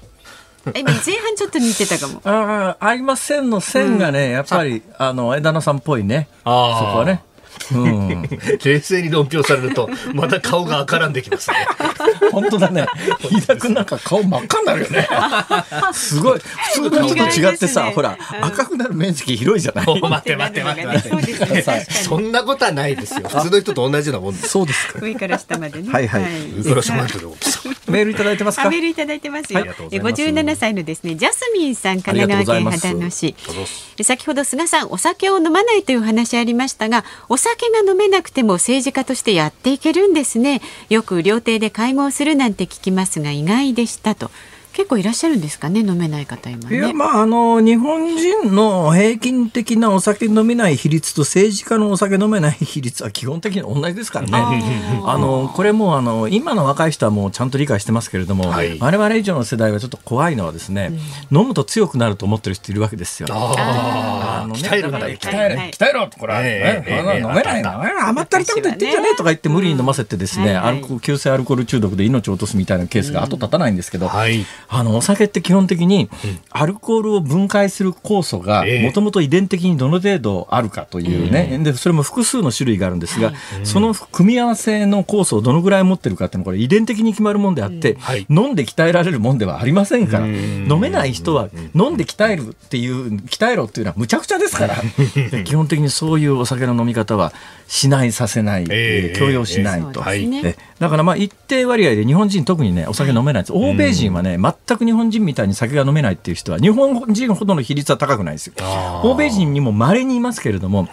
[0.67, 2.21] 今前半ちょっと似てたかも。
[2.25, 6.29] ああ、ありませんの線がね、やっぱり、あの、枝野さんっぽいね。
[6.45, 7.23] あそこはね。
[7.73, 8.23] うん、
[8.65, 11.57] 冷静に論評されるとまた顔が赤らんできますね。
[12.33, 12.87] 本当だね。
[13.31, 15.09] 飯田君なんか顔真っ赤になるよね。
[15.93, 16.39] すごい。
[16.39, 19.87] 普通の人と違ってさ、ね、ほら、赤くなる面積広いじゃない？
[20.01, 21.87] 待って待って待って待って。
[22.05, 23.29] そんなことはないですよ。
[23.29, 24.49] 普通の人と同じようなもんです。
[24.49, 25.93] そうです上から下までね。
[25.93, 26.23] はいはい、
[26.63, 27.13] 上から下まで
[27.91, 28.71] メールいただいてますか？
[28.71, 33.35] メールいただいてますよ、はい、57歳のですねジャスミンさん神奈川県秦野市
[34.03, 40.61] 先ほど菅さんお酒を飲まないという話ありましたがお酒が飲めなくても政治家としてやっていけるんですね。
[40.89, 44.31] よく料亭で会合するなんて聞きますが意外でしたと
[44.73, 54.63] 結構いらっしゃるんですかね飲めない方今、ね、いやまああの日本人の平均的なお酒飲めない比率と政治家のお酒飲めない比率は基本的に同じですからね。
[55.05, 60.93] あのこれもあの今の若い人はもうちゃんと理解してますけれども、はい、我々以上の世代はちょっと怖いのはですね、
[61.31, 63.29] うん、飲むと強くなると思ってる人いるわけですよ。
[63.31, 68.09] あの、ね、鍛えるから鍛えろ鍛えろこれ、えー、えー、飲めないの。
[68.09, 76.09] 甘ったりたこと言ってんじゃねえとか言って無理に飲ませてですね、アルコ急性アルコール中毒で命を落とすみたいなケースが後立たないんですけど、はいあのお酒って基本的に
[76.51, 83.33] アルコールを分解する酵素がもともと遺伝的にどの程度あるかというね、でそれも複数の種類があるんですが、
[83.65, 94.77] その組み合わせの酵素をどのぐらい持ってるかっていうのはこれ遺伝的に決まるもんであって、飲んで鍛えられるもんではありませんから、飲めない人は飲んで鍛えるっていう鍛えろっていうのはむちゃくちゃですから。
[95.45, 97.33] 基本的にそういうお酒の飲み方は
[97.67, 108.55] しないさせない、えー、強要しないと、えー、だからまあ一定割合で日本人特にねお酒飲めないです、欧米人はね全く日本人みたいに酒が飲めないっていう人は日本人ほどの比率は高くないですよ。
[109.03, 110.89] 欧米人にも稀にいますけれども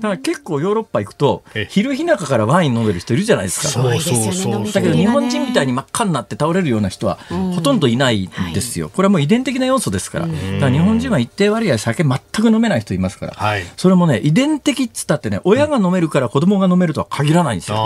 [0.00, 3.68] だから結構ヨーロッパ行くと昼日中からワイン飲んでる人いるじゃないですか。
[3.68, 7.18] そうそうそうだけど日本人みたいに真っ赤になって倒れるような人は
[7.54, 10.26] ほとんどいないんですよ、これはもう遺伝的な要素ですから。
[10.26, 13.36] だから日本人は一定割合酒全く飲めない人いますから、
[13.76, 17.76] それもね遺伝的っつったってね親が飲めるから子供が飲めるとは限らないんですよ。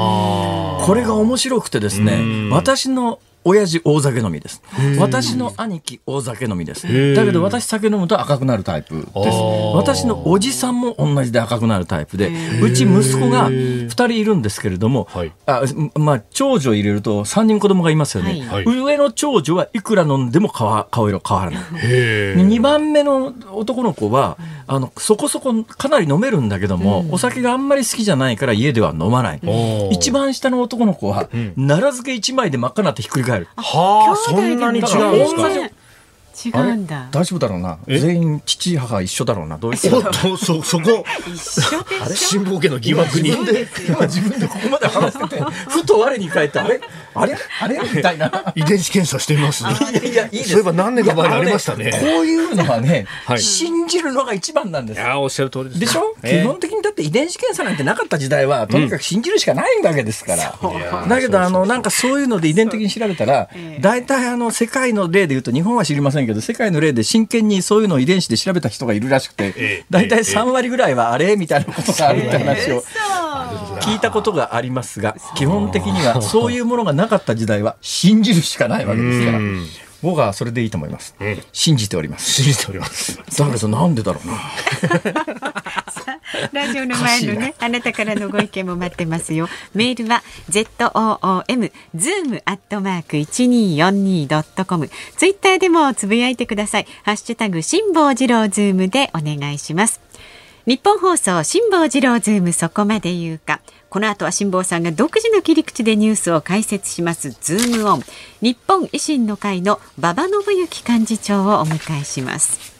[0.87, 4.63] これが面白くてですね私の親父大酒飲みです。
[4.99, 6.87] 私の兄貴大酒飲みです。
[7.15, 9.39] だけど私酒飲むと赤くなるタイプです。
[9.75, 15.09] 私のおじさんも同じで赤くなるタイプで、うち息子が2人いるんですけれども、
[15.47, 15.63] あ
[15.97, 18.43] まあ、長女入れると3人子供がいますよね。
[18.49, 21.63] はい、上の長女はいくら飲んでも顔顔色変わらない。
[21.63, 29.41] 2番目の男の子は、あのそこそこかなり飲めるんだけども、お酒があんまり好きじゃないから家では飲まない。
[29.91, 33.49] 一番下の男の子は、奈良漬け1枚で真っ赤になってひっくり返る。
[33.57, 35.71] はあ、そんなに違うんですか？
[36.35, 37.09] 違うんだ。
[37.11, 37.79] 大丈夫だろうな。
[37.87, 39.57] 全員父母一緒だろうな。
[39.59, 41.05] どういうおっとそそこ？
[41.27, 42.41] 一緒でしょ。
[42.41, 43.31] 辛抱家の疑惑に。
[43.31, 46.81] 自分で今自分でここまで話してて ふと我に返ってあれ？
[47.15, 47.37] あれ？
[47.61, 47.81] あれ？
[47.95, 48.31] みたいな。
[48.57, 50.51] 遺伝子検査してみますいやいやいいです。
[50.51, 51.91] そういえば何年か前にありましたね。
[51.93, 53.41] こういうのはね、はい。
[53.41, 55.01] 信じるのが一番なんです。
[55.01, 55.81] いやおっしゃる通りです。
[55.81, 56.43] でしょ、ええ。
[56.43, 60.59] 基本的にだって遺伝子検査なんてなかった時代はとにかく信じるしかないわけですから、
[61.09, 63.81] だけどあのなんかそういうので遺伝的に調べたらええ。
[63.81, 72.83] 大体あの世界の例で言うと日本は知りませんけど世界の例で真剣にそういうのを遺伝子で調べた人がいるらしくてええ大体3割ぐらいはあれみたいなことがあるって話を
[73.81, 79.39] 聞いたことがありますが基本的にはそういうものがなかった時代は信じるしかないわけですから。
[79.39, 79.67] うん
[80.05, 84.35] 僕はそれでいいと思いますん信じております信じておりますだけどなんでだろうな
[86.53, 89.49] ラジオの前のね、あなたからのご意見も待ってますよ。
[89.73, 94.91] メールは z o o m zoom アットマーク一二四二ドットコム。
[95.17, 96.87] ツイッターでもつぶやいてください。
[97.05, 100.01] ハッシュタグ辛坊治郎ズームでお願いします。
[100.67, 103.61] ニッポン放送辛坊治郎ズームそこまで言うか。
[103.95, 108.03] この後は辛坊さんが独自の切り口でニュースを解説しますズームオン。
[108.41, 112.75] 日本維新の会の馬場信之幹事長をお迎えします。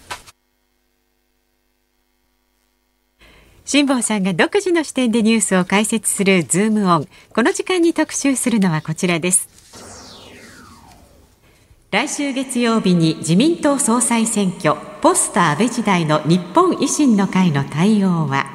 [3.65, 7.09] 辛坊さんが独自の視点でニュースを解説するズームオン。
[7.33, 9.49] この時間に特集するのはこちらです。
[11.93, 18.47] 来週月曜日に自民党総裁選挙、ポスター安倍時代の日本維新の会の対応は？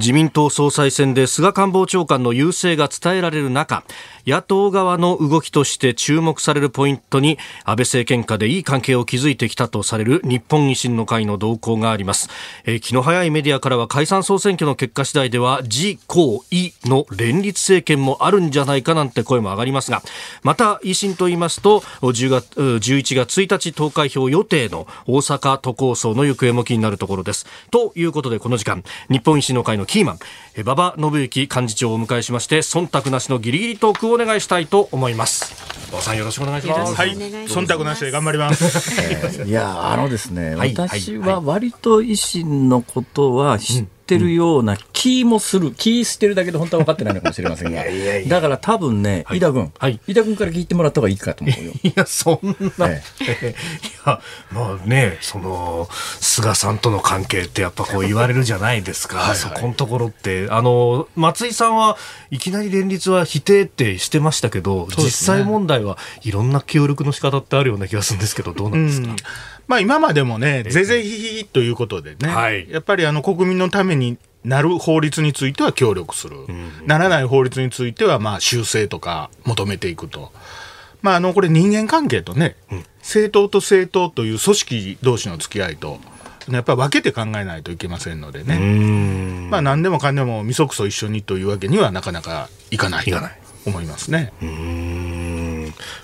[0.00, 3.84] 自民党総裁選で菅官房長官の優勢が伝えられる中
[4.26, 12.28] 野党側の動きとして注目されるポイントに安倍政権下でいい関係を築いてきたとされる日本維新の会の動向があります、
[12.64, 20.02] えー気の早いメディアからは解散総選挙の結果次第では自公意の連立政権もあるんじゃないかなんて声も上がりますが
[20.42, 27.46] また維新と言いますと10月11月1日投開票予定の大阪都構想の行方も気になるところです。
[27.70, 30.18] ということでこの時間日本維新の会のキーマン。
[30.54, 35.52] え馬場信之幹事長をお迎えしまして忖度なしのギリギリトークをお願いしたいと思います。
[35.88, 36.94] 馬場さんよろしくお願いします。
[36.94, 39.42] はい、忖度なしで頑張ります。
[39.44, 47.84] いやあのですね、はい私は割と維新のことは知ってるような気もする、気してるだけで本当は分かってないのかもしれませんが。
[48.28, 49.38] だから多分ね、はい。
[49.38, 50.00] 飯田君、はい。
[50.08, 51.72] 飯田君から聞いてもらった方がいいかと思うよ。
[51.84, 53.54] いや、そんな、えい
[54.04, 54.20] や、
[54.50, 55.88] まあね、その、
[56.20, 59.32] 菅さんとの関係ってやっぱこう言われるじゃないですか。
[59.36, 61.96] そこのところって、あの、松井さんは
[62.32, 69.14] いきなり連立は否定ってしてましたけど、実際問題はいろんな協力の仕方ってあるような気がするんですけど、どうなんですか、
[69.70, 72.68] まあ今までもね、ぜぜひひということでね、はい。
[72.68, 76.38] やっぱりあの国民のためになる法律については協力する、
[76.86, 80.32] ならない法律についてはまあ修正とか求めていくと。
[81.02, 82.56] まああのこれ人間関係とね、
[82.98, 86.00] 政党と政党という組織同士の付き合いと、
[86.48, 88.58] やっぱり分けて考えないといけませんのでね。
[89.50, 94.32] まあ何でもかんでもみそくそ一緒にというわけにはなかなかいかないといかない思いますね。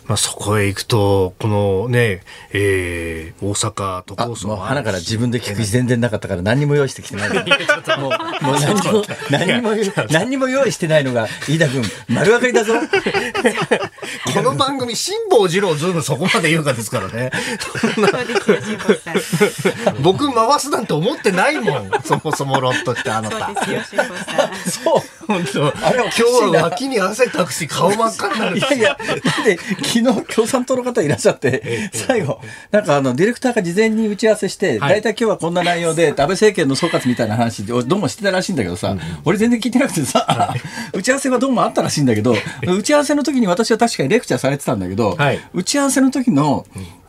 [0.06, 7.28] うんまあ、そこへ行くと、このね、えー、大阪都あ構想もう花から自分で聞く気全然なかったから何にも用意してきてない。
[7.28, 12.74] もうもう何にも何にも何にも用意してないのが飯田君丸分かりだぞ。
[14.32, 17.32] この番組、辛坊治郎ズームそこまで言うかですからね。
[17.58, 20.02] そうですよ、辛坊さん。
[20.02, 21.90] 僕回すなんて思ってないもん。
[22.04, 23.46] そもそも論としてあなた。
[23.46, 24.70] そうですよ、辛坊さん。
[24.70, 25.16] そう。
[25.26, 26.22] 本当あれお今日
[26.56, 29.58] は脇に汗かくし顔真っ赤になるいやいや、だって
[29.96, 35.00] 昨日 共産党の方いらっしゃって、最後、なんかあの、ディレクターが事前に打ち合わせして、はい。
[35.00, 40.54] 大体今日はこんな内容で、 安倍政権の総括みたいな話で、どうもしてたらしいんだけどさ、俺全然聞いてなくてさ、
[40.92, 45.40] 打ち合わせはどうもあったらしいんだけど、打ち合わせの時に私は確かにレクチャーされてたんだけど、はい。
[45.54, 46.66] 打ち合わせの時の、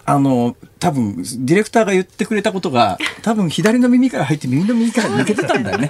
[0.10, 5.90] あの、多分、ディレクターが言ってくれたことが、多分左の耳から入って右の耳から抜けてたんだよね。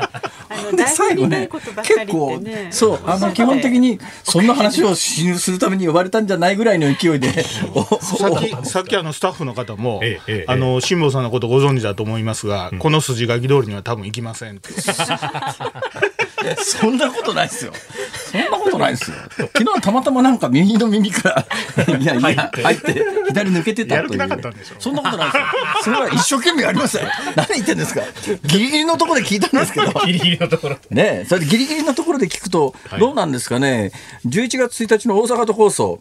[0.76, 1.50] で最後ね
[1.84, 7.30] 結構ねそうあの基本的にそんな話をしするために呼ばれたんじゃないぐらいの勢いで
[7.74, 14.70] おさっき、さっきあのスタッフの方も、ええええあの、辛坊さんのことご存知だと思いますが、この筋書き通りには多分行きませんって。
[16.56, 17.74] そんなことないですよ。
[18.32, 19.18] そんなことないですよ。
[19.38, 21.48] 昨日はたまたまなんか右の耳から
[21.98, 23.06] いやいや入って。
[23.28, 24.20] 左抜けてたという。
[24.80, 25.46] そんなことないですよ。
[25.84, 27.12] それは一生懸命やりましたよ。
[27.36, 28.02] 何言ってんですか。
[28.44, 29.92] ギリギリのところで聞いたんですけど。
[30.06, 30.78] ギリギリのところ。
[30.90, 33.92] ねえ、それでギリギリのところで聞くと、どうなんですかね、
[34.26, 36.00] 11月1日の大阪都構想、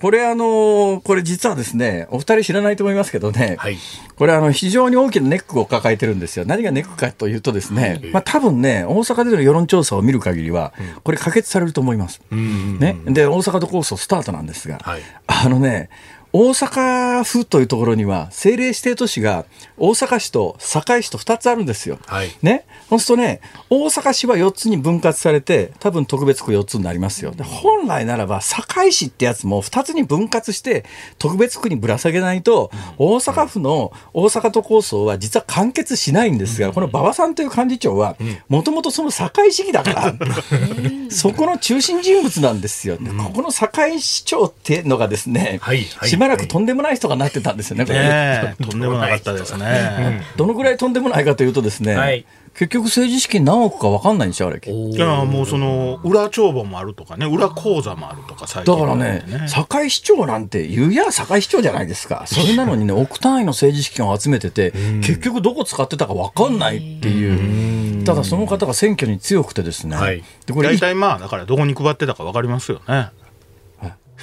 [0.00, 3.78] これ、あのこれ実はですね、お二人知らないと思いますけどね、はい。
[4.16, 10.72] これあの、非常に大きなネックを抱えてるんですよ、何がネックかというとですね、まあ多分ね、大阪での世論調査を見る限りは、
[11.02, 12.20] これ可決されると思います。
[12.30, 15.90] ね、で大阪都構想スタートなんですが、はい、あのね
[16.32, 19.46] 大阪府というところには政令指定都市が
[19.78, 21.98] 大阪市と堺市と2つあるんですよ。
[22.06, 27.30] はい、ね、そうするとね大阪市は4つに分割されて多分特別区4つになりますよ。
[27.30, 30.84] で本来ならば堺市ってやつも2つに分割して
[31.18, 38.16] 特別区にぶら下げないと大阪府の大阪都構想は実は完結しないんですがこの馬場さんという幹事長は
[38.48, 40.14] もともとその堺市議だから
[41.08, 42.98] そこの中心人物なんですよ。
[42.98, 46.08] ここの堺市長っていうのがですね、はいはい。
[46.08, 47.84] しばらくとんでもない人がなってたんですよね、
[48.60, 50.22] とんでもなかったですね。
[50.36, 52.26] どのぐらいとんでもないかというとですね、はい、
[52.58, 54.60] 結局政治資金何億か分かんないんですよ、あれ。
[54.68, 62.24] いや、もうその、裏帳簿もあるとかね、裏口座もあるとか、最近、だからね、堺市長なんて言うや堺市長じゃないですか。
[62.26, 68.04] それなのにね、億単位の政治資金を集めてて、結局どこ使ってたか分かんないっていう。
[68.04, 69.96] ただその方が選挙に強くてですね。
[69.96, 73.10] はい、でこれ大体まあ、だからどこに配ってたか分かりますよね。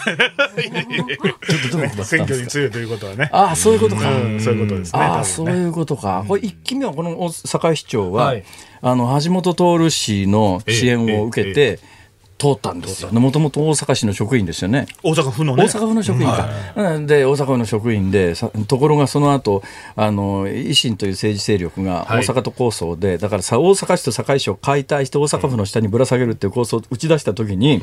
[0.03, 3.29] ちょっとどう選挙に強いということはね。
[3.31, 4.01] ああ、そういうことか。
[4.39, 4.99] そういうことですね。
[4.99, 6.25] ああ、そういうことか。
[6.27, 8.35] これ一期目はこの堺市長は、
[8.81, 11.79] あの橋本徹氏の支援を受けて。
[12.37, 13.11] 通ったんですよ。
[13.11, 14.87] もともと大阪市の職員ですよね。
[15.03, 16.49] 大阪府の、ね、大阪府の職員か。
[16.75, 18.33] はい、で、大阪府の職員で、
[18.67, 19.63] ところがその後、
[19.95, 27.81] あの、維新という政治勢力が大阪都構想で、はい、だからさ、大阪市と堺市を解体して大阪府の下にぶら下げるっていう構想を打ち出したときに、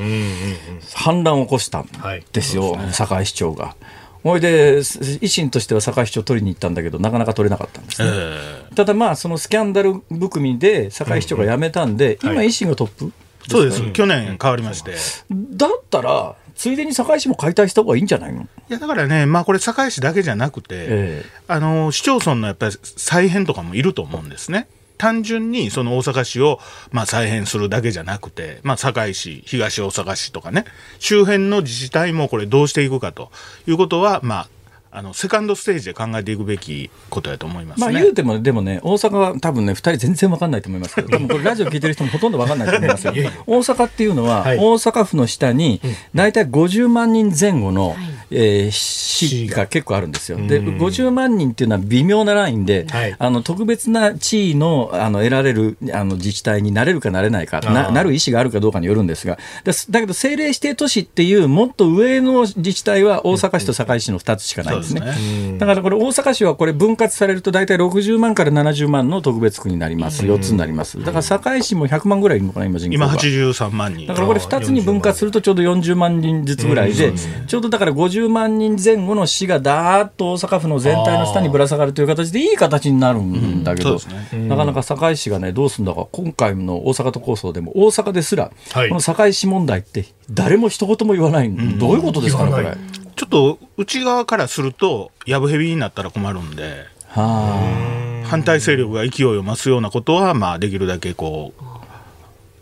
[0.95, 1.89] 反乱を起こしたん
[2.33, 3.75] ですよ、はい、堺市長が。
[4.23, 13.13] ほいで維新としては堺市長取りに行ったんだけどなかなか取れなかったんですね、えー、ただまあそのスキャンダル含みで堺市長が辞めたんで、うんうん、今維新がトップ、
[13.49, 14.97] そうです、去年変わりまして。
[15.31, 18.43] だったら、ついでに堺市も解体した方がいいんじゃないの？
[18.43, 24.69] いやだからね、まあ、これ、堺市だけじゃなくて、えー、あの市町村のやっぱり再編とかもいると思うんですね。
[24.99, 26.61] 単純にその大阪市を
[26.93, 30.65] まあ再編するだけじゃなくて、まあ、堺市、東大阪市とかね、
[31.01, 33.33] 周辺の自治体もこれ、どうしていくかと
[33.67, 34.49] いうことは、まあ、
[34.95, 43.15] あのセカンドステージで考えていくべきことやと思います、ね、まあ言うても、でもね、大阪は多分ね、2人全然分かんないと思いますけど、でもこれ、ラジオ聞いてる人もほとんど分かんないと思いますよ。
[43.47, 45.81] 大阪っていうのは、大阪府の下に、
[46.15, 47.97] 大体50万人前後の、
[48.31, 50.37] えー、市が結構あるんですよ。
[50.37, 52.87] で、50万人っていうのは微妙なラインで、
[53.19, 64.82] あの特別な地位のあの得られるあの自治体になれるかなれないかな、なる意思があるかどうかによるんですが、だけど政令指定都市っていう、もっと上の自治体は大阪市と堺市の2つしかない。
[64.83, 65.57] ですね。
[65.59, 70.99] だからこれ、大阪市はこれ、分割されると大体60万から70万の特別区になります、4つになります。
[70.99, 74.07] だから堺市も100万ぐらいいるのかな、今、人口今83万人。
[74.07, 77.13] だからこれ、2つに分割するとちょうど40万人ずつぐらいで、
[77.47, 83.99] ちょうどだから50万人前後の市がだーっと大阪府の全体の下にぶら下がるという形で、いい形になるんだけど、
[84.33, 92.77] なかなか堺市がね、どうするんだか、今回の大阪都構想でも、大阪ですら、この堺市問題って、誰も一言も言わない、どういうことですかね、これ。
[93.17, 101.63] ちょっと内側からすると、やぶへびになったら困るんで、反対勢力が勢いを増すようなことは、まあ、できるだけこう、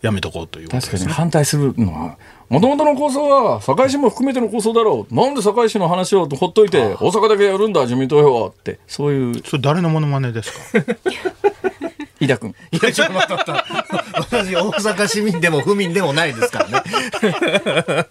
[0.05, 2.17] やめとこうという、ね、確かに反対するのは、
[2.49, 8.47] もともとの構想は、堺市も含めての構想だろう、なんで堺市の話をほっといて、大阪だけやるんだ、自民党は。
[8.49, 9.43] って、そういう。
[9.45, 10.81] それ、誰のものまねですか？
[12.21, 12.55] 飯田君。
[12.71, 13.65] いや、ちょっと待った。
[14.13, 18.07] 私、大阪市民でも府民でもないですからね。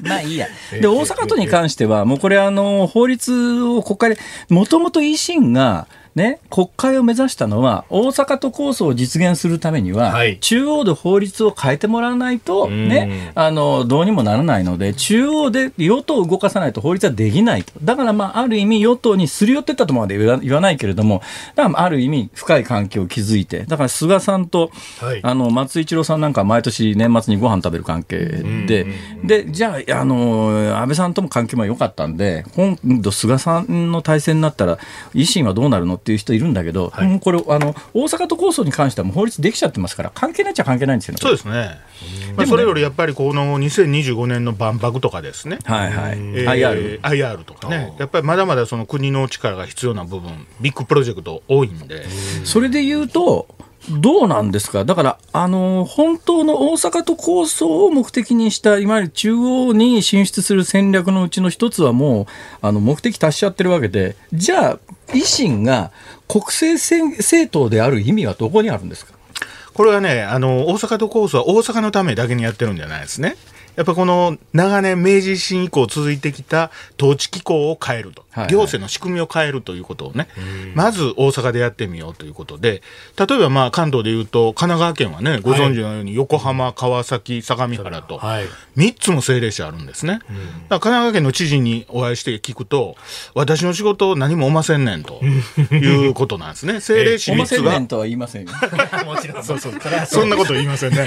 [0.00, 0.48] まあいいや。
[0.72, 4.18] で、大阪都に関しては、もうこれ、あの、法律を国会で、
[4.48, 17.72] もともと維新が、ね、国会を目指したのは、大阪都構想を実現するためには、はい、中央で法律を変えてもらわないと、ね、あの、どうにもならないので、中央で与党を動かさないと法律はできないと。
[17.82, 21.20] だから、まあ、ある意味、与党にすり寄ってったとまで言わないけれども、
[21.54, 28.16] だから、ある意味、深い関係を築いて、だから菅さんと、はい、あの、松井一郎さんなんか毎年年末にご飯食べる関係
[28.66, 28.86] で、
[29.22, 34.78] で、じゃあ、あの、安倍さんとも関係も良かったんで、今度菅さんの体制になったら、
[35.14, 41.18] 維新はどうなるのっていう人いるんだけど、はい、これあの、大阪都構想に関してはもう法律できちゃってますから、関係ないっちゃ関係ないんですよね。
[41.20, 41.78] そうですね。
[42.36, 52.06] まあ、それよりやっぱりこの2025年の万博とかですね、はいはい、えー、IR, IR とかね、やっぱりまだまだその国の力が必要な部分、ビッグプロジェクト多いんで。
[52.44, 53.48] それで言うと、
[53.88, 54.84] どうなんですか？
[54.84, 62.26] だから、あの、本当の大阪都構想を目的にした、いわゆる中央に進出する戦略のうちの一つはもう、
[62.62, 64.78] あの、目的達しちゃってるわけで、じゃあ、
[65.08, 65.90] 維新が
[66.28, 66.78] 国政
[67.16, 69.14] 政党である意味はどこにあるんですか？
[69.74, 73.36] これはね、あの、大阪都構想は大阪のためだけにやってるんじゃないですね。
[73.76, 80.28] やっぱこの長年明治維新以降続いてきた統治機構を変えると、はいはい行政の仕組みを変えるということをね、
[80.74, 82.82] まず大阪でやってみようということで、
[83.18, 88.46] 例えばまあ関東でいうと、神奈川県はね、ご存知のように横浜、川崎、相模原と、はい
[88.76, 90.14] 3つも政令市あるんですね。
[90.14, 92.96] だから神奈川県の知事にお会いして聞くと、
[93.34, 96.74] 私の仕事何もおませんねんということなんですね。
[96.86, 97.86] 政令市おま3つがせんねん。
[97.86, 98.52] とは言いませんよ。
[99.06, 99.72] もちろんそうそう
[100.06, 101.06] そんなこと言いませんね。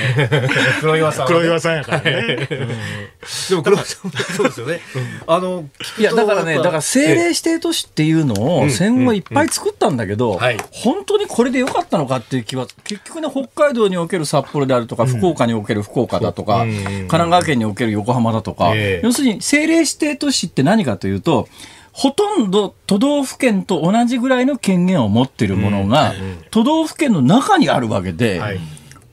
[0.82, 2.48] 黒岩さん黒岩さんやからね。
[2.68, 4.80] でも黒岩さんもそうですよね。
[5.28, 5.66] あの
[5.98, 10.58] いやだからね、だから政令え指定都市っていうのを戦後いっぱい作ったんだけど、はい。
[10.72, 19.06] 本当にこれでよかったのかっていう気は、結局ね、北海道における札幌であるとか、福岡における福岡だとか、うん神奈川県における横浜だとか、ええ。
[19.06, 21.48] 要するに政令指定都市って何かというと、
[21.92, 26.14] ほとんど都道府県と同じぐらいの権限を持っているものが、
[26.52, 28.60] 都道府県の中にあるわけで、はい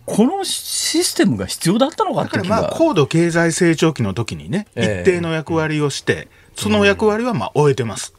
[0.07, 2.63] このシステムが必要だったのかだからっていう気が。
[2.63, 8.15] まあ高度経済成長期の時にね、ええ一定の役割をして、その役割はまあ終えてます。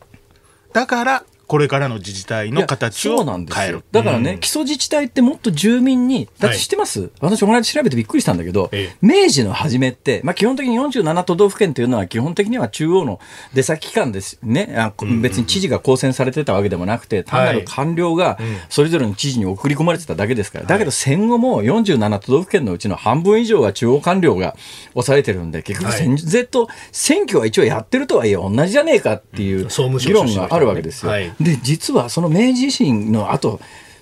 [0.73, 3.61] だから、これからの自治体の形をそうなんですよ。
[3.61, 3.83] 変える。
[3.91, 8.97] だからね、基礎自治体ってもっと住民に、だって知ってます、私、この間調べてびっくりしたんだけど、ええ。
[9.01, 13.21] 明治の初めって、まあ、基本的に47都道府県というのは、基本的には中央の
[13.53, 14.39] 出先機関です。
[14.43, 18.37] ね、あ別に知事が公選されてたわけでもなくて、単なる官僚が
[18.67, 24.57] それぞれの知事に送り込まれてただけですから、だけど戦後も47都道府県のうちの半分以上は中央官僚が
[24.93, 29.67] 抑えてるんで、結局、戦前と選挙は一応やってるとはいえ、同じじゃねえかっていう
[29.99, 31.11] 議論があるわけですよ。
[31.11, 33.59] はいで実はその明治維新の後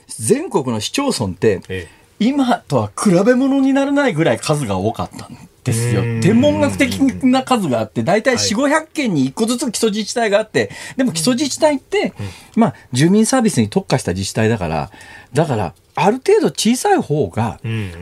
[0.07, 1.87] 全国の市町村って、え
[2.19, 6.01] 今とは比べ物にならないぐらい数が多かったんですよ。
[6.21, 12.13] 天文学的な数があって大体4 5 0 0件に1個ずつ基礎自治体があってでも基礎自治体って、
[12.55, 14.91] まあ、住民サービスに特化した自治体だから
[15.33, 17.59] だからある程度小さい方が、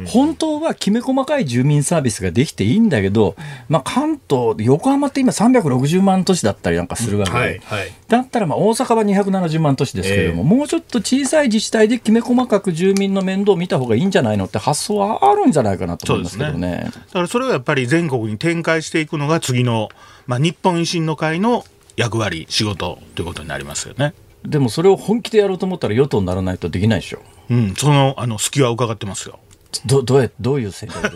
[0.07, 3.35] 本当はきめ細かい住民サービスができていいんだけど、
[3.69, 7.91] まあ、関東、横浜って今360万都市だったりなんかするわけで、はいはい。
[8.07, 16.85] だったらまあ大阪は270万都市ですけれども、もうちょっと小さい自治体できめ細かく住民の面倒を見た方がいいんじゃないのって発想はあるんじゃないかなと思いますけどね。
[16.85, 19.89] だからそれはやっぱり全国に展開していくのが次の、
[20.25, 21.63] まあ、日本維新の会の
[21.95, 24.13] 役割、仕事ということになりますよね。
[24.45, 27.19] でもそれを本気でやろうと思ったら与党にならないとできないでしょ。
[27.49, 29.39] うん、そのあの隙は伺ってますよ。
[29.85, 31.15] どどうやどういう戦略です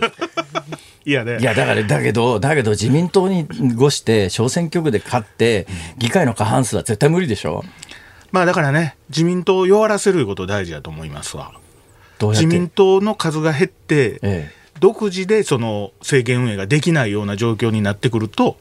[0.53, 0.63] か？
[1.05, 5.67] いやねいやだからだけどだけど自民党に越して小選挙区で勝って
[5.97, 7.63] 議会の過半数は絶対無理でしょ？
[8.31, 11.53] まあだからね、自民党を弱らせること大事だと思いますわ。
[12.21, 18.57] 自民党の数が減って、え独自でその政権運営ができないような状況になってくると、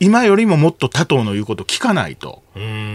[0.00, 2.42] 今よりももっと他党の言うこと聞かないと、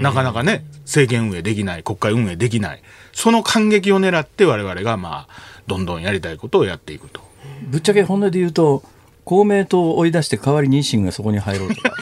[0.01, 2.81] なかなかね、政権運営できない、国会運営できない、
[3.13, 7.21] その感激を狙って我々がまあ、どんどんやりたいことをやっていくと。
[7.45, 8.83] えぶっちゃけ本音で言うと
[9.23, 11.93] 公明党を追い出して代わりに維新がそこに入ろうとか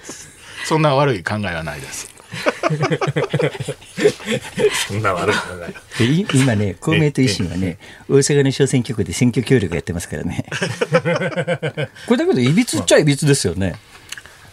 [0.64, 2.10] そんな悪い考えはないです。
[4.88, 5.42] そんな悪い考
[6.00, 7.78] え今ね、公明と維新はね、
[8.08, 10.46] 大阪の小選挙区で選挙協力やってますからね。
[12.06, 13.74] これだけど、いびつっちゃいびつですよね。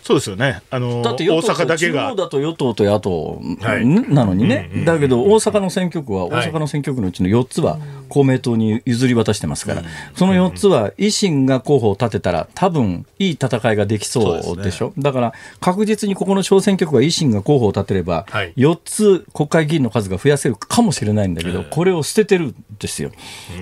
[0.09, 0.63] そうですよね。
[0.71, 2.11] あの、だって大阪だけが。
[2.13, 3.85] 央、だと与党と野党はい。
[3.85, 9.83] なのにね、だけど大阪の選挙区は、大阪の選挙区のうちの4つは公明党に譲り渡してますから、
[10.15, 23.11] その4つは維新が候補を立てたら、多分いい戦いができそうでしょ、だから確実にここの小選挙区は維新が候補を立てればはい、4つ国会議員の数が増やせるかもしれないんだけど、これを捨ててるんですよ。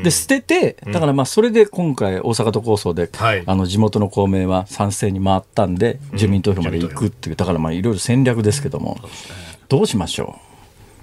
[0.01, 3.43] で、捨てて、だからまあそれで今回、大阪都構想で、はい。
[3.45, 8.99] あの地元の公明は賛成に回ったんで、住民投票まで行くっていう、だからまあいろいろ戦略ですけども、
[9.69, 10.39] どうしましょ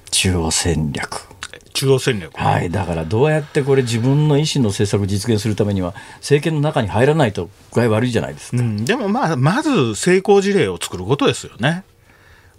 [0.07, 1.29] う、中央戦略。
[1.75, 2.33] 中央戦略。
[2.35, 8.59] はい、だからどうやってこれ、自分の意思の政策を実現するためには、政権の中に入らないと具合悪いじゃないですか。
[8.59, 11.85] うん、でもまあ、まず成功事例を作ることですよね。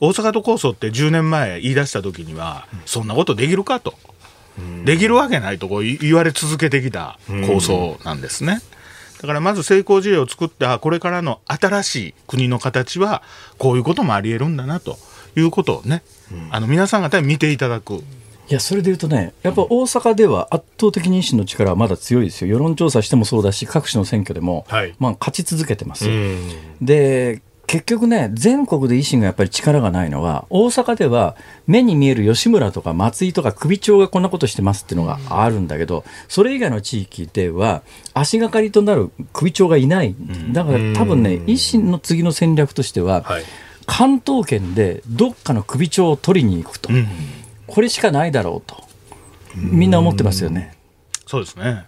[0.01, 3.95] 大阪都構想って10年前言い出した時には、そんなことできるかと。
[4.85, 8.61] できるわけないとこう言言われ続けてきた構想なんですね。
[9.21, 13.21] だからまず成功事例を作って、あこれからの新しい国の形は、
[13.57, 14.97] こういうこともあり得るんだなと
[15.35, 16.03] いうことをね、
[16.51, 17.95] あの皆さん方に見ていただく。
[18.47, 22.51] いや、それで言うとね、やっぱ大阪では圧倒的に維新の力はまだ強いですよ。
[22.51, 26.07] 世論調査してもそうだし、各種の選挙でも、はいまあ勝ち続けてます。
[26.07, 26.49] うん
[26.81, 31.35] で結局ね、全国で維新がやっぱり力がないのは、大阪では
[31.67, 37.81] 目に見える吉村とか松井とか首長がこんなことしてますっていうのがあるんだけど、それ以外の地域では、
[38.13, 40.15] 足がかりとなる首長がいない、
[40.51, 43.43] だから多分ね、維新の次の戦略としては、はい。
[43.87, 47.07] 関東圏でどっかの首長を取りに行くと、うん。
[47.67, 48.83] これしかないだろうと、
[49.55, 50.75] みんな思ってますよね。
[51.27, 51.85] そうですね。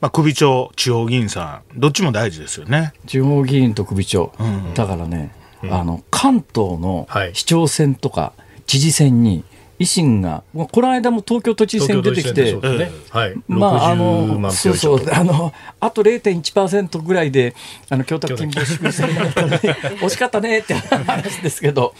[0.00, 2.92] まあ、首長、地方議員さん、どっちも大事ですよね。
[3.06, 4.32] 地方議員と首長、
[4.74, 5.32] だからね、
[5.70, 8.32] あの関東の市長選とか
[8.66, 9.42] 知事選に、
[9.78, 12.90] 維新が、この間も東京都知事選出てきて、ね。
[13.10, 17.54] はい、まあ、あの、そうそう、あの、あと0.1%ぐらいで、
[17.90, 19.60] あの、京都金峰祝選になったね、
[20.00, 20.72] 惜しかったねって
[21.04, 21.94] 話ですけど、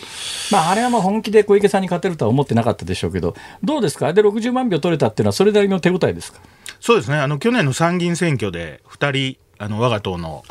[0.50, 4.10] まあ、あれはもう本気で小池さんに勝てるとは思ってなかったでしょうけど、どうですか？
[4.14, 6.38] で、60万票取れたっていうのは、それなりの手応えですか？
[6.86, 10.44] そうですね、あの、去年の参議院選挙で、2人、あの我が党の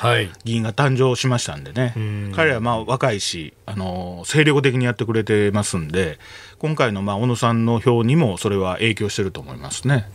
[0.44, 6.20] 議員が誕生しましたんでね、はい、彼らはまあ若いし、あの精力的にやってくれてますんで、
[6.60, 10.10] 今回のまあ小野さんの票にもそれは影響してると思いますね。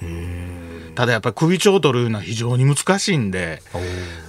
[0.94, 3.62] ただやっぱり首長を取るのは非常に難しいんで、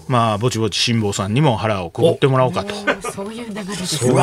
[0.08, 2.74] まあぼちぼち辛坊さんにも腹をくぐってもらおうかと。
[3.12, 4.14] そういう流れですそ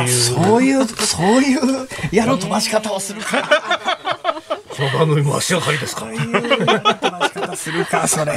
[0.59, 3.88] ういうそういう矢の飛ばし方をするか。
[4.79, 6.03] この番組も足がかりですか？
[6.03, 8.33] そういう飛ばし方するかそれ。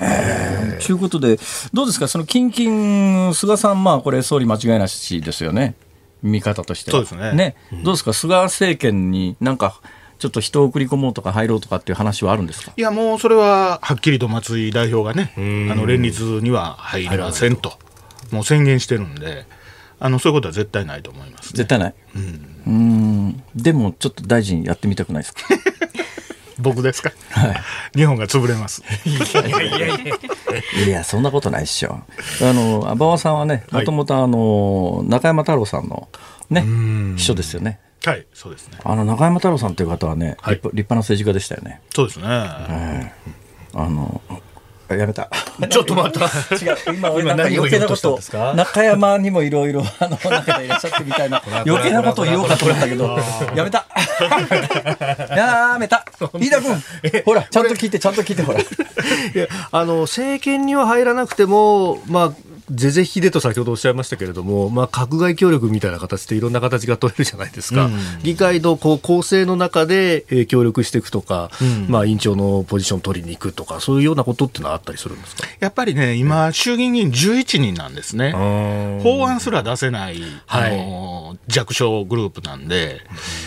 [0.00, 1.38] えー、ということで
[1.72, 2.08] どうですか？
[2.08, 5.76] その近々菅さんまあこれ総理間違いなしですよね。
[6.24, 6.96] 見方としては。
[6.96, 7.36] そうですね。
[7.36, 9.80] ね、うん、どうですか、菅政権になんか、
[10.18, 12.72] ちょっと人を送り込もうとか入ろうとかっていう話はあるんですか？
[12.76, 15.34] いや、もうそれははっきりと松井代表がね、
[15.70, 17.74] あの連立には入りませんと、
[18.32, 19.46] もう宣言してるんで、
[20.04, 21.94] あのそういうことは絶対ないと思います、ね、絶対ない？
[22.16, 25.42] うん、うんでも、ちょっと大臣やってみたくないですか？
[26.58, 27.48] 僕ですか、は
[27.94, 28.82] い、日本が潰れます。
[29.04, 32.00] いやいやいやいや、そんなことないっしょ。
[32.40, 36.08] あの、馬場さんはね、もともとあの、中山太郎さんの
[36.50, 36.62] ね、
[37.16, 37.80] 秘書ですよね。
[38.04, 38.78] はい、そうですね。
[38.84, 41.80] あの、中山太郎さんという方はね、はい、立派な政治家でしたよね。
[41.94, 42.26] そうですね。
[42.26, 44.20] えー、あの、
[44.96, 45.28] やめた。
[45.68, 46.26] ちょっと待った。
[46.54, 46.76] 違う。
[46.94, 48.18] 今、今何余計なこと
[48.54, 53.18] 中山にもいろいろ、あの、 中でいらっしゃってみたいな、余計なことを言おうかと思ったけど、
[53.54, 53.86] やめた。
[55.36, 56.04] やめた。
[56.34, 56.82] 飯田君、
[57.24, 58.60] ほら、ちゃんと聞いて、ちゃんと聞いて、ほら。
[58.60, 58.64] い
[59.34, 62.32] や、あの、政権には入らなくても、まあ、
[62.74, 67.92] 是々非でと先ほどおっしゃいましたけれども、まあ、閣外協力みたいな形でいろんな形が取れるじゃないですか、うん、
[68.22, 75.46] 議会のこう構成の中で、えー、協力していくとか、うん、まあ、委員長のポジション取りに行くとか、そういうようなことっていうのはあったりするんですか？
[75.60, 78.32] やっぱりね、今、衆議院議員11人なんですね、
[79.02, 83.02] 法案すら出せない、あの、はい、弱小グループなんで、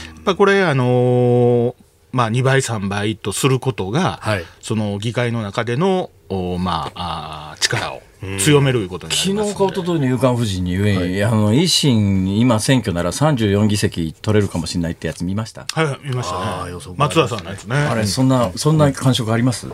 [0.07, 1.75] やっぱこれ、あの
[2.11, 8.01] まあ、2倍、3倍とすることが、はい、その議会の中での、おまあ、あ力を
[8.39, 15.65] 強めるいうことに昨日かおとといの夕刊富士にゆえ、はい、あの維新、今、選挙なら34議席取れるかもしれないってやつ見ました？
[15.71, 17.75] はい、見ましたね、松田さんのやつね。
[17.75, 19.67] あれ、そんな、そんな感触あります？
[19.67, 19.69] い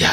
[0.00, 0.10] や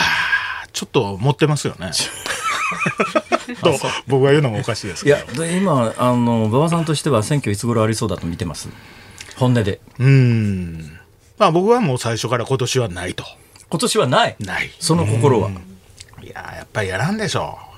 [0.71, 1.91] ちょっと持ってますよね。
[3.61, 5.19] と僕が言うのもおかしいですいや
[5.59, 8.69] 今あの馬場さんとしては選挙いつ頃ありそうだと見てます。
[9.35, 9.79] 本音で。
[9.99, 10.97] うん。
[11.37, 13.23] まあ僕はもう最初から今年はないと。
[13.69, 14.35] 今年はない？
[14.39, 14.71] ない。
[14.79, 15.49] その心は
[16.23, 17.73] いややっぱりやらんでしょう。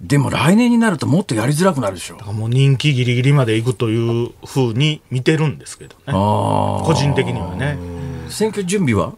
[0.00, 6.12] でも来年になるともっとやりづらくなるでしょだからもう人気ギリギリまでいくというふうに見てるんですけどね。
[6.12, 7.76] 個人的にはね。
[8.28, 9.14] 選挙準備は？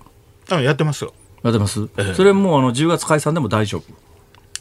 [0.63, 1.13] やってますよ。
[1.43, 3.85] やってます、ええ、それもうあの10月解散でも大丈夫？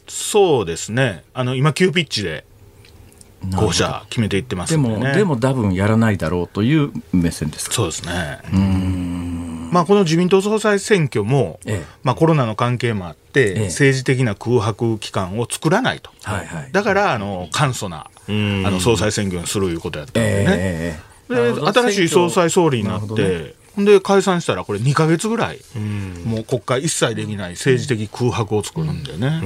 [0.07, 1.23] そうですね。
[1.33, 2.45] あの今急ピッチで
[3.55, 8.39] 候補者決めていってますで、ね、でもでも多分やらないだろうという目線ですそうですね。
[8.53, 9.28] うん
[9.71, 20.99] まあこの自民党総裁選挙も、ええ、まあコロナの関係もあって、え、政治的な空白期間を作らないと、はいはい、だからあの簡素なあの総裁選挙にするいうことやったんでね、
[21.29, 25.59] で新しい総裁総理になって、で解散したらこれ2か月ぐらい、
[26.25, 29.41] もう国会一切できない政治的空白を作るんでね、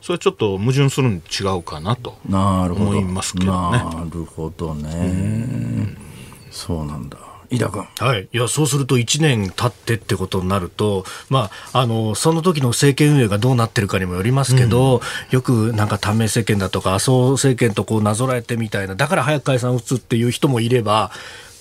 [0.00, 3.78] それはちょっと矛盾するに違うかなと思いますけどね。
[3.78, 5.96] なるほどね、
[6.50, 7.18] そうなんだ
[7.50, 7.86] 飯田君。
[7.98, 8.28] はい。
[8.32, 21.10] いや、そうすると1年経ってってことになると、まあ、あの、その時の政権運営がどうなってるかにもよりますけど、うん、よくなんか短命政権だとか、麻生政権とこうなぞらえてみたいな、だから早く解散を打つっていう人もいれば、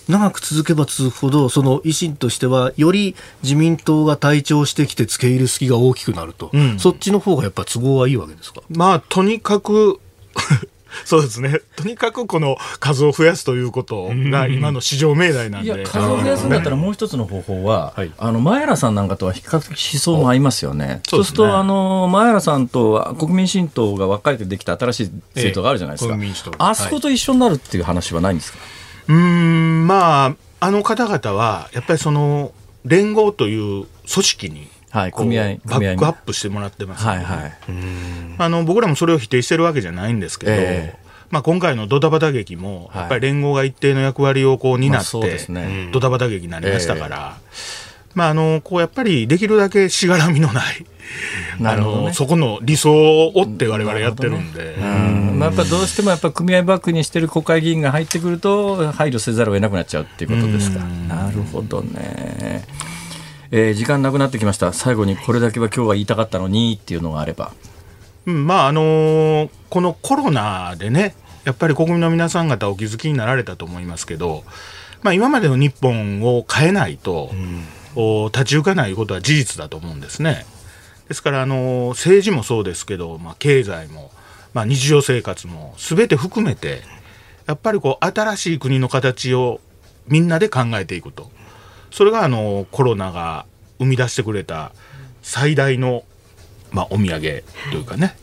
[0.10, 8.62] 長く続けば続くほど、その維新としては、より自民党が退長してきて、付け入る隙が大きくなると、うん、そっちの方がやっぱ都合はいいわけですか？
[8.70, 10.02] まあ、とにかく
[11.06, 11.62] そうですね。
[11.76, 15.68] とにかくこの数を増やすということが今の市場命題なんで。
[15.68, 21.02] いや、数を増やすんだったらもう一つの方法は、はい、あの、前原さんなんかとは比較的思想も合いますよね。
[21.08, 26.16] そうすると、あの、前原さんと国民新党が分かれてできた新しい政党があるじゃないですか。
[26.20, 32.54] ええ、あそこと一緒になるっていう話はないんですか、はいうんまああの方々はやっぱりその
[32.86, 37.54] 連合という組織にはい、組合バックアップしてもらってます、ね、はいはい、
[38.38, 45.48] あの僕らもそれを否定してるわけじゃないんですけど、えー、まあ、今回のドタバタ劇も、やっぱり連合が一定の役割をこう担って、
[45.92, 47.38] ドタバタ劇になりましたから、
[48.14, 50.86] まあ、あのこうやっぱりできるだけしがらみのない
[51.64, 55.40] あのそこの理想を追って我々やってるんで、うん。
[55.40, 60.80] まあ、やっぱどうしてもやっぱ組合バックにしてる国会議員が入ってくると配慮せざるを得なくなっちゃうっていうことですか。
[60.80, 62.64] なるほどね。
[63.56, 64.74] えー、時間なくなってきました。
[64.74, 67.54] 最後にこれだけは今日は言いたかったのにっていうのがあれば。
[68.26, 74.44] うん、まああのー、このコロナでねやっぱり国民の皆さん方お気づきになられたと思いますけど、
[75.04, 77.30] まあ、今までの日本を変えないと、
[77.96, 80.48] うん、立ち行かないことは事実だと思うんですね。
[81.08, 84.10] ですからあの政治もそうですけど、まあ、経済も、
[84.56, 86.82] まあ、日常生活もすべて含めて
[87.46, 89.60] やっぱりこう新しい国の形を
[90.08, 91.30] みんなで考えていくと
[91.94, 93.46] それがあのコロナが
[93.78, 94.72] 生み出してくれた
[95.22, 96.04] 最大の、
[96.72, 98.18] まあ、お土産というかね、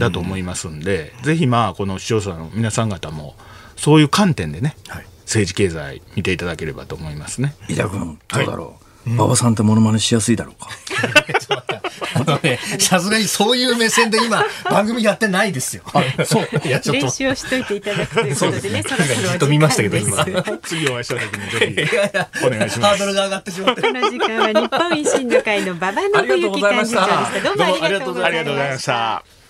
[0.00, 3.36] だと思いますんで、ぜひまあこの視聴者の皆さん方も
[3.76, 7.54] そういう観点でね、はい、政治経済見ていただければと思いますね。
[7.68, 10.70] 井田君どうだろう、はい馬場さんってモノマネしやすいだろうか。
[12.14, 15.82] あのね、さすがにそういう目線で今、番組やってないですよ。
[16.26, 16.48] そう。
[16.66, 17.02] いや、ちょっと。
[17.06, 19.28] 練習をしといていただくということでね、そろそろ。
[19.28, 20.24] ずっと見ましたけど、今。
[20.62, 21.86] 次お会いした時にぜ
[22.40, 22.90] ひ、お願いします。
[22.90, 23.82] ハードルが上がってしまって。
[23.82, 27.40] この時間は日本維新の会の馬場信之幹事長でした。
[27.40, 29.41] どうもありがとうございました。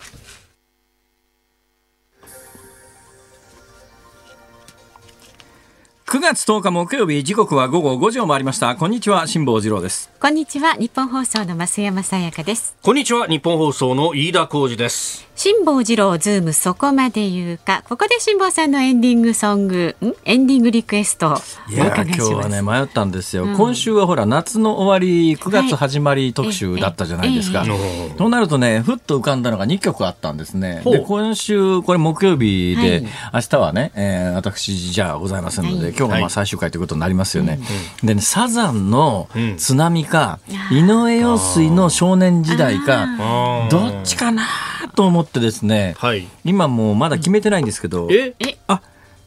[6.12, 8.76] 9月10日木曜日時刻は午後5時を回りました。
[8.76, 10.11] こんにちは辛坊治郎です。
[10.22, 12.76] こんにちは日本放送の増山さやかです。
[12.80, 15.26] こんにちはニッポン放送の飯田浩司です。
[15.34, 17.82] 辛坊治郎ズームそこまで言うか。
[17.88, 21.34] ここで辛坊さんのエンディングソングエンディングリクエスト。
[21.68, 30.82] いや今日はね迷ったんですよ、うん、今週はほら夏の終わり9月始まり特集だったじゃないですか、はい、となるとねふっと浮かんだのが2曲あったんですね。
[30.84, 33.02] で今週これ木曜日で、はい、
[33.34, 35.94] 明日はね、えー、私じゃあございませんので、はい。
[35.96, 37.58] 今日がまあ最終回ということになりますよね。
[38.04, 40.40] でねサザンの津波か、
[40.70, 43.06] 井上陽水の少年時代か
[43.70, 44.44] どっちかな
[44.94, 45.96] と思ってですね、
[46.44, 48.34] 今もうまだ決めてないんですけど、え？
[48.68, 48.82] あ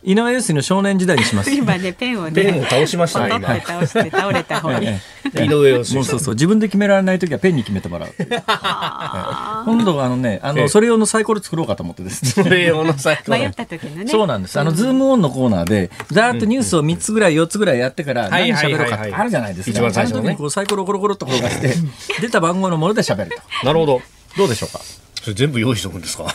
[0.05, 1.49] 井上陽水の少年時代にします。
[1.51, 3.63] 今ねペンをねペンを倒しましたね。
[3.65, 4.87] 倒して倒れた方に。
[5.33, 5.95] 井上陽水。
[5.95, 8.13] もうそうそう自分で決められない時はペンに決めてもらう。
[8.19, 12.25] 今度あのねあのそれ用のサイコロ作ろうかと思ってです。
[12.31, 13.37] それ用のサイコロ。
[13.39, 14.07] 迷った時のね。
[14.07, 14.59] そうなんです。
[14.59, 19.79] あのズームオンのコーナーでざーっとニュースを三つぐらい四つぐらいやってから何喋ろうかあるじゃないですか。
[19.79, 21.73] 一番最初にこうサイコロコロコロっと転がして
[22.21, 23.31] 出た番号のもので喋る
[23.61, 23.65] と。
[23.65, 24.01] なるほど。
[24.37, 24.79] どうでしょうか？
[25.25, 26.27] それ全部用意しておくんですか？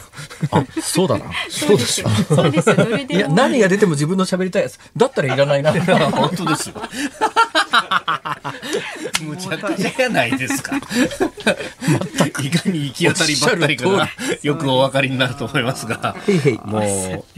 [0.51, 1.27] あ、そうだな。
[1.49, 2.09] そうですよ。
[2.29, 2.77] そうですよ。
[3.09, 4.81] いや、何が出ても自分の喋りたいやつ。
[4.97, 5.73] だったらいらないな。
[6.11, 6.75] 本当ですよ。
[9.23, 10.73] むちゃくちゃやないですか。
[12.19, 14.09] 全くいかに行き当たりばったりか
[14.43, 16.17] よくお分かりになると思いますが、
[16.65, 16.83] もう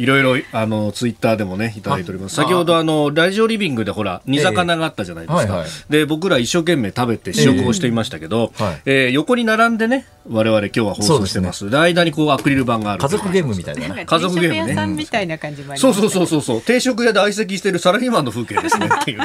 [0.00, 2.36] いろいろあのツイッターでもねいただいております。
[2.36, 5.64] 先ほどあのラジオリビングでほら煮魚があったじゃないですか。
[5.90, 8.53] で僕ら一生懸命食べて試食をしていましたけど、
[8.86, 11.68] え横に並んでね我々今日は放送してます。
[11.70, 13.03] で間にこうアクリル板がある。
[13.03, 14.05] 家族ゲームみたいな。
[14.05, 14.86] 家族ゲームね。
[14.95, 19.20] みたいな感じもそうそうそうそうそう定食屋で相席してるサラリーマンの風景ですねっていう。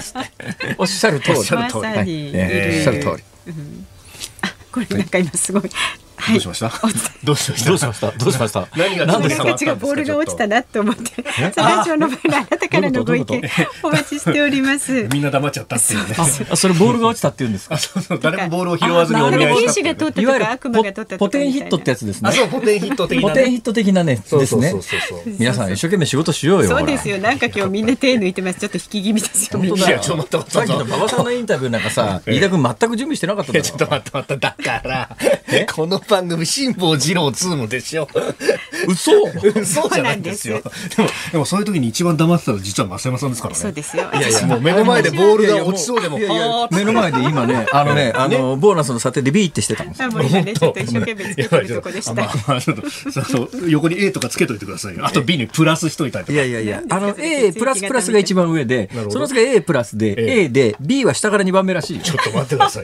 [0.78, 1.38] おっしゃる通り。
[1.38, 1.82] おっしゃる通り。
[1.82, 3.24] おっしゃる通り。
[4.42, 5.70] あこれなんか今すごい
[6.32, 6.72] どうしました？
[7.24, 7.70] どうしました？
[7.70, 8.12] どうしました？
[8.12, 8.68] どうしました？
[8.76, 11.24] 何が何か違うボールが落ちたなと思って。
[11.56, 13.42] ラジオの前のあなたからのご意見
[13.84, 15.08] お待ちしております。
[15.12, 16.16] みんな黙っちゃったっていうね。
[16.50, 17.78] あ、それボールが落ちたって言うんですか？
[17.78, 20.22] そうそう、誰もボールを拾わずにお見合いした。
[20.22, 22.32] いわゆるポテンヒットってやつですね。
[22.32, 23.30] そう、ポテンヒット的な。
[23.30, 24.74] ポテンヒット的なね、ですね。
[25.40, 26.70] 皆さん一生懸命仕事しようよ。
[26.70, 27.18] そうですよ。
[27.20, 28.60] なんか今日みんな手抜いてます。
[28.60, 29.60] ちょっと引き気味ですよ。
[29.60, 29.70] 本
[30.30, 30.46] 当だ。
[30.50, 35.18] さっきの馬場さんのインタビューなんかさ、飯田君全く準備してなかったちょっと待って待って、だから、
[35.74, 38.08] この番組辛抱二郎ツームでしょ。
[38.88, 39.12] 嘘
[39.56, 40.64] 嘘じゃないんですよ。
[40.96, 43.60] でも、でもそういう時に一番黙ってたの実は増山さんですからね。
[43.60, 44.10] そうですよ。
[44.12, 46.18] いやいや、もう目の前でボールが落ちそうでも、
[46.72, 50.10] 目の前で今ね、あのね、あの、ボーナスの査定でビーってしてたんですよ。
[50.10, 53.70] ちょっと一生懸命つけてるとこでした。
[53.70, 56.34] 横に A とかつけといてくださいあと B にプラスしといたりとか。
[56.34, 62.00] いやいやいや、あの A プラスプラスが一番上で、その次 A プラスで、A で、B は下から2番目らしい。
[62.00, 62.84] ちょっと待ってください。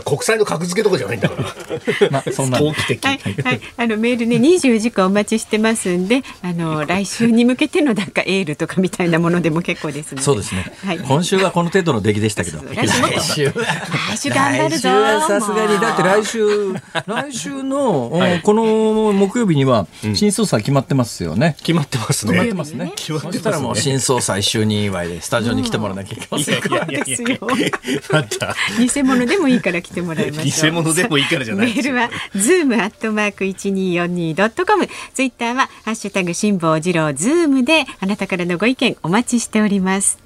[0.04, 1.42] 国際の格付けとかじゃないんだから。
[2.10, 2.58] まあ、そんな。
[2.58, 3.04] 投機的。
[3.04, 10.72] はい、はい、あのメールね、二十時間お待ちしてますんで、あの 来週に向けてのなんかエールとかみたいなものでも結構ですそうですね。
[10.84, 12.60] はい、今週はこの程度の出来でしたけど。
[12.74, 14.88] 来週来週頑張るぞ。
[15.26, 16.74] さすがにだって来週
[17.06, 21.56] 来週の、 はい、この木曜日には新総裁決まってますよね。
[21.58, 22.32] 決まってますね。
[22.32, 22.92] 決まってますね。
[22.96, 23.38] 決まってますね。
[23.38, 26.62] そしたらもう新総裁就任祝いでスタジオに来てもらわなきゃいけません。
[26.62, 27.28] そうですよ。
[28.78, 30.70] 偽物でもいいから来てもらいましょう。
[30.70, 31.66] 偽物でもいいからじゃない。
[31.68, 34.88] メールはズームアットマーク一二四二ドットコム。
[35.14, 40.18] ツイッターはハッシュタグ辛坊治郎ズームであなたからのご意見お待ちしております。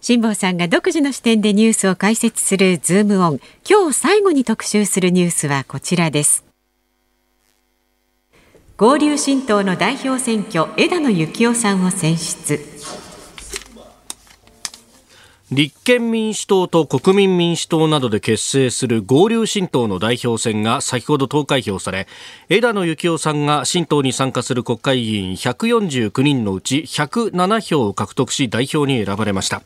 [0.00, 3.40] 辛坊さんが独自の視点でニュースを解説するズームオン。
[3.68, 6.44] 今日最後に特集するニュースはこちらです。
[8.76, 12.58] 合流新党の代表選挙、枝野幸男さんを選出。
[15.52, 22.08] 立憲民主党と国民民主党などで結成する合流新党の代表選が先ほど投開票され
[22.48, 29.62] 枝野幸男さんが新党に参加する国会議員149人のうち107票を獲得し代表に選ばれました。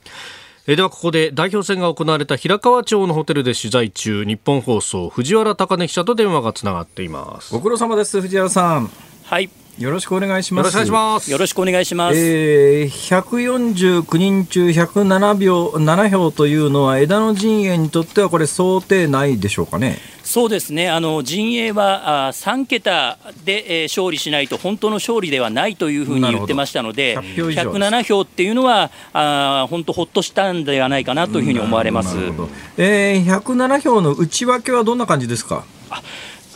[0.67, 7.55] ではここで代表選が行われた平川町のホテルで取材中日本放送藤原貴根記者と電話がつながっています。
[7.55, 8.91] ご苦労様です藤原さん。
[9.23, 9.49] はい
[9.79, 10.75] よろしくお願いします。
[10.75, 11.31] よろしくお願いします。
[11.31, 12.17] よろしくお願いします。
[12.19, 19.99] えー、149人中107秒7票というのは枝野陣営にとってはこれ想定内でしょうかね。
[20.25, 20.89] そうですね。
[20.89, 32.17] あの陣営はあ3桁で、えー、勝利しないと本当の勝利ではないというふうに言ってましたので、107票っていうのはあ本当ほっとしたんではないかなというふうに思われます。
[32.79, 35.65] えー、107票の内訳はどんな感じですか？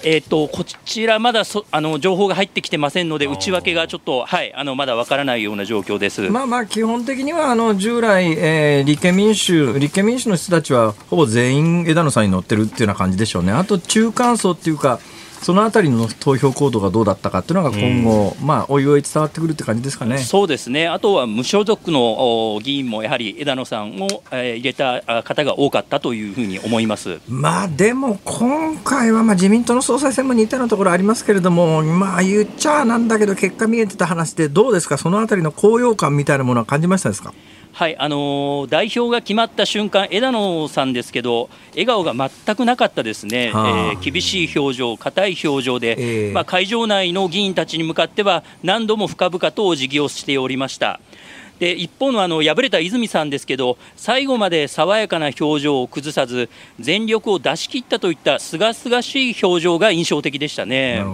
[0.03, 6.31] えーと、こちら、まだそあの情報が入ってきてませんので、内訳がちょっと、はい、あのまだわからないような状況です。
[6.31, 15.01] まあまあ、基本的にはあの従来、えー、立憲民主、立憲民主の人たちは、ほぼ全員枝野さんに乗ってるっていうような感じでしょうね、あと中間層っていうか、
[15.43, 20.19] そのあたりの投票行動がどうだったかっていうのが今後、うん、まあ、おいおい伝わってくるって感じですかね。
[20.19, 27.21] そうですね、あとは無所属の議員もやはり枝野さんを、えー、入れた方が多かったというふうに思います。
[27.29, 37.33] まあでも、今回はまあ自民党の総裁選も似たようなところありますけれども、まあ、言っちゃなんだけど、結果見えてた話で、どうですか、そのあたりの高揚感みたいなものは感じましたですか？
[37.73, 51.01] はいあのー、代表が決まった瞬間、枝野さんですけど、笑顔が全くなかったですね、はあ、えー、厳しい表情、硬い表情で、えー、まあ、会場内の議員たちに向かっては、何度も深々とお辞儀をしておりました。
[51.61, 56.49] で一方のあの敗れた泉さんですけど、最後まで爽やかな表情を崩さず、
[56.81, 61.05] 全力を出し切ったといったすがすがしい表情が印象的でしたね。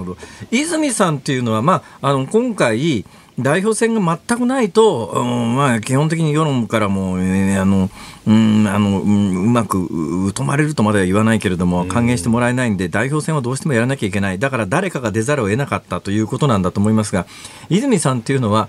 [0.53, 3.05] 泉さんっていうのは、まあ、あの今回、
[3.39, 7.91] 代表選が全くないと、うんまあ、基本的に世論からも、えー、あの
[8.27, 14.39] うんあのうまく疎まれるとまでは言わないけれども歓迎してもらえないんで代表選はどうしてもやらなきゃいけない。
[14.39, 17.27] だから誰かが出ざるを得なかったということなんだと思いますが
[17.69, 18.69] 泉さんっていうのは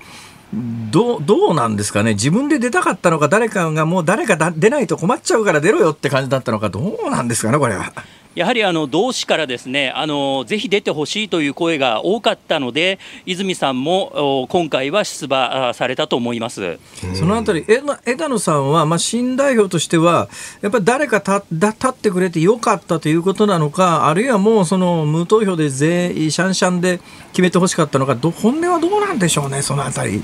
[0.91, 2.13] どうどうなんですかね？
[2.13, 7.91] 自分で出たかったのか誰かがもう誰か出ないと困っちゃうから出ろよって感じだったのかどうなんですかねこれは。
[8.37, 16.77] やはりあの同志からですねあのぜひ出てほしいという声が多かったので泉さんも今回は出馬されたと思います
[17.15, 17.65] そのあたり
[18.05, 20.29] 枝野さんは、まあ、新代表としては
[20.61, 26.99] やっぱり誰か立立ってくれてよかったということなのかあるいはもうその無投票で全シャンシャンで
[27.31, 30.21] 決めてほしかったのか本音はどうなんでしょうねそのあたり。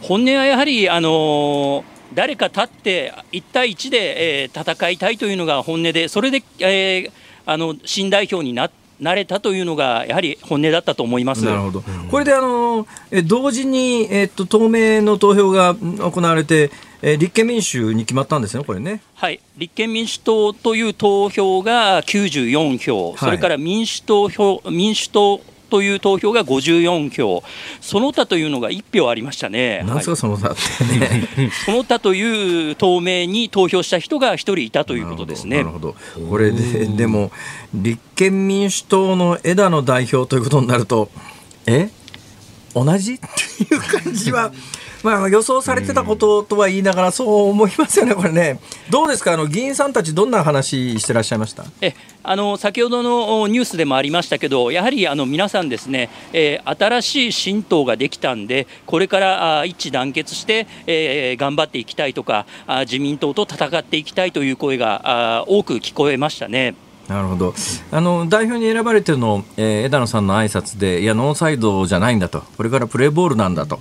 [0.00, 1.84] 本音はやはりあの
[2.14, 7.12] 誰か立って1対1で、えー、戦いたいというのが本音で、それで、えー、
[7.46, 8.70] あの新代表にな
[9.00, 11.44] なれたというのが、やはり本音だったと思います。
[11.44, 16.70] なるほど、これであのえ同時に、えっと、透明の投票が行われて、
[17.02, 19.02] え立憲民主に決まったんですね、これね。
[19.14, 25.40] はい、立憲民主党という投票が94票、はい、それから民主党票民主党
[25.72, 27.42] という投票が54票、
[27.80, 29.82] その他というのが1票ありましたね。
[29.86, 31.50] なんすか、その他ってね。
[31.64, 35.56] その他という党名に投票した人が1人いたということですね。
[35.56, 35.96] なるほど。
[36.28, 37.32] これで、でも、
[37.72, 41.08] 立憲民主党の枝野代表ということになると、
[41.66, 41.88] え？
[42.74, 43.14] 同じ？
[43.14, 44.52] っていう感じは。
[45.02, 48.60] まあ、予想されてたこととは言いながら、そう思いますよね、これね。
[48.90, 51.64] どうですか、あの議員さんたち、どんな話してらっしゃいました？
[51.80, 62.46] えあの先ほどのニュースでもありましたけど、やはりあの皆さんですね、えー、新しい新党ができたんで、これからあ一致団結して、えー、頑張っていきたいとか、
[62.82, 66.74] 自民党と戦っていきたいという声が多く聞こえましたね。
[67.08, 67.54] なるほど。
[67.90, 72.42] あの代表に選ばれてるの、えー、枝野さんの挨拶でいやノーサイドじゃないんだと。
[72.56, 73.80] これからプレーボールなんだと、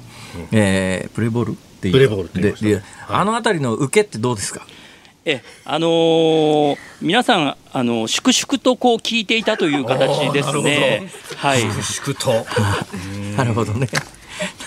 [0.52, 1.94] えー、プレーボールっていう。
[1.94, 4.66] プレーボールってで、はい、あの辺りの受けってどうですか？
[5.24, 11.12] えあのー、皆さん、あの粛々とこう聞いていたという形ですね。
[11.38, 12.48] はい、粛々と。
[13.38, 13.88] なるほどね。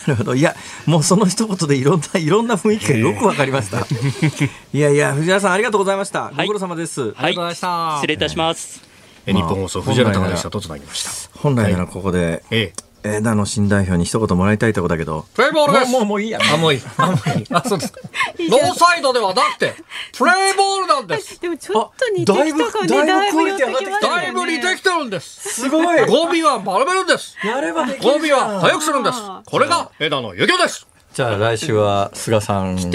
[0.06, 0.34] なるほど。
[0.34, 0.54] いや、
[0.86, 3.86] もうその一言でいろんな、いろんな雰囲気がよくわかりました。
[4.72, 6.32] いやいや、藤原さんありがとうございました。
[6.36, 7.00] ご苦労様です。
[7.00, 7.96] はい、ありがとうございました。
[7.96, 8.82] 失礼いたします。
[9.26, 11.38] 日本放送藤原隆記者とつなぎました。
[11.38, 15.26] 本来ならここで、ええ枝野新代表に一言もらいたいとこだけど。
[15.34, 16.40] プレイボールですもう、もういいや。
[16.52, 16.82] あ、もういい。
[16.96, 17.46] あ、もういい。
[17.52, 18.00] あ、そうですか。
[18.38, 19.74] ノーサイドではなくて、
[20.16, 21.38] プレイボールなんです。
[21.38, 22.88] でもちょっと似てきたかね。
[22.88, 24.08] だいぶ、だいぶ上がってきた。
[24.08, 25.62] だいぶ似てきてるんです。
[25.62, 26.06] すごい。
[26.06, 27.36] 語尾は丸めるんです。
[27.44, 28.02] やればできる。
[28.04, 29.18] 語尾は早くするんです。
[29.44, 30.86] これが枝野幸男です。
[31.12, 32.90] じゃあ来週は菅さんに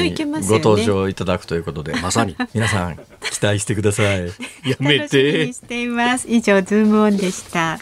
[0.49, 2.35] ご登場いただくということで、まさに。
[2.53, 2.97] 皆さん
[3.31, 4.25] 期待してください。
[4.25, 5.53] やめ楽しみてに。
[5.53, 7.79] しています以上ズームオンでした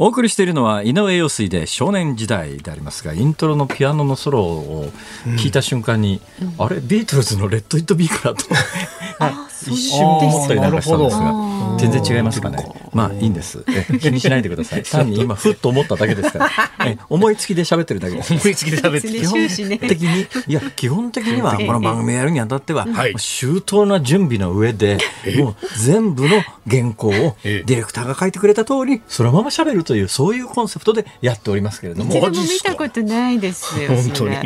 [0.00, 4.86] お送りしているのは井上陽水で少年時代でありますがイントロのピアノのソロを
[5.36, 6.22] 聞いた瞬間に、
[6.56, 8.46] あれビートルズの「Let It Be」かなと
[9.66, 12.66] 一瞬思ったりなんかしたんですが全然違いますかね。
[12.92, 13.64] まあいいんです。
[13.68, 14.82] え気にしないでください。
[14.90, 15.20] 単に。
[15.20, 16.50] 今ふっと思っただけですから。
[16.86, 18.32] え思いつきで喋ってるだけです。
[18.32, 19.08] 思いつきで食べて。
[19.10, 19.20] ね。
[19.20, 19.48] 基本
[19.88, 23.14] 的にいや基本的には この番組やるにあたっては、はい。
[23.16, 24.98] 周到な準備の上で
[25.36, 34.36] もう全部の原稿をデえィレクターが書いてくれた通りそのまま喋るというそういうコンセプトでやっておりますけれども、一度も見たことないですよ本当に。
[34.36, 34.42] そ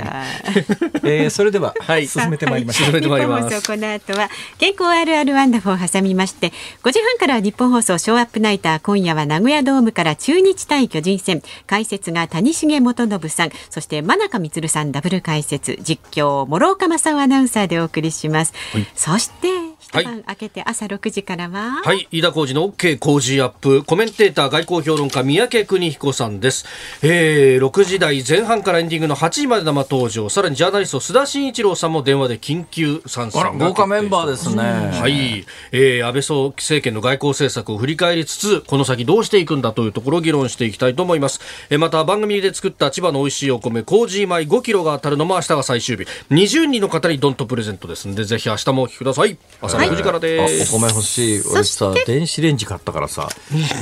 [1.07, 2.07] れえーそれでは、はい。
[2.07, 2.87] 進めてまいりましょう。
[2.87, 3.49] 進めてまいります。
[3.49, 6.50] 日本放送この後は健康あるあるワンダフを挟みまして
[6.82, 11.42] 5時半からは日本放送ショーアップナイター今夜は名古屋ドームから中日対巨人戦。
[11.66, 13.50] 解説が谷重元信さん。
[13.68, 15.78] そして真中光さんダブル解説。
[15.82, 18.55] 実況諸岡正夫アナウンサーでお送りします、
[18.94, 26.66] そして一晩明けて朝6時からは、はい、飯田浩二の OK 工事アップ、コメンテーター外交評論家三宅邦彦さんです。
[27.03, 34.62] えー、6時台前半からエンディングの8時まで生登場、さらにジャーナリスト須田慎一郎さんも電話で緊急参戦あら豪華メンバーですね。
[34.62, 41.40] はい、えー、安倍総政権の外交政策を振り返りつつ、この先どうしていくんだというところを議論していきたいと思います。
[41.70, 46.05] えー、また番組で作った千葉の美味しいお米、コージー米5キロが当たるのも明日が最終日。
[46.30, 49.36] 20人の方にドンとプレゼントですので、ぜひ明日もお聞きください。
[49.61, 50.72] 朝の9時からです。
[50.72, 51.43] あお米欲しい。
[51.51, 53.28] 俺さ電子レンジ買ったからさ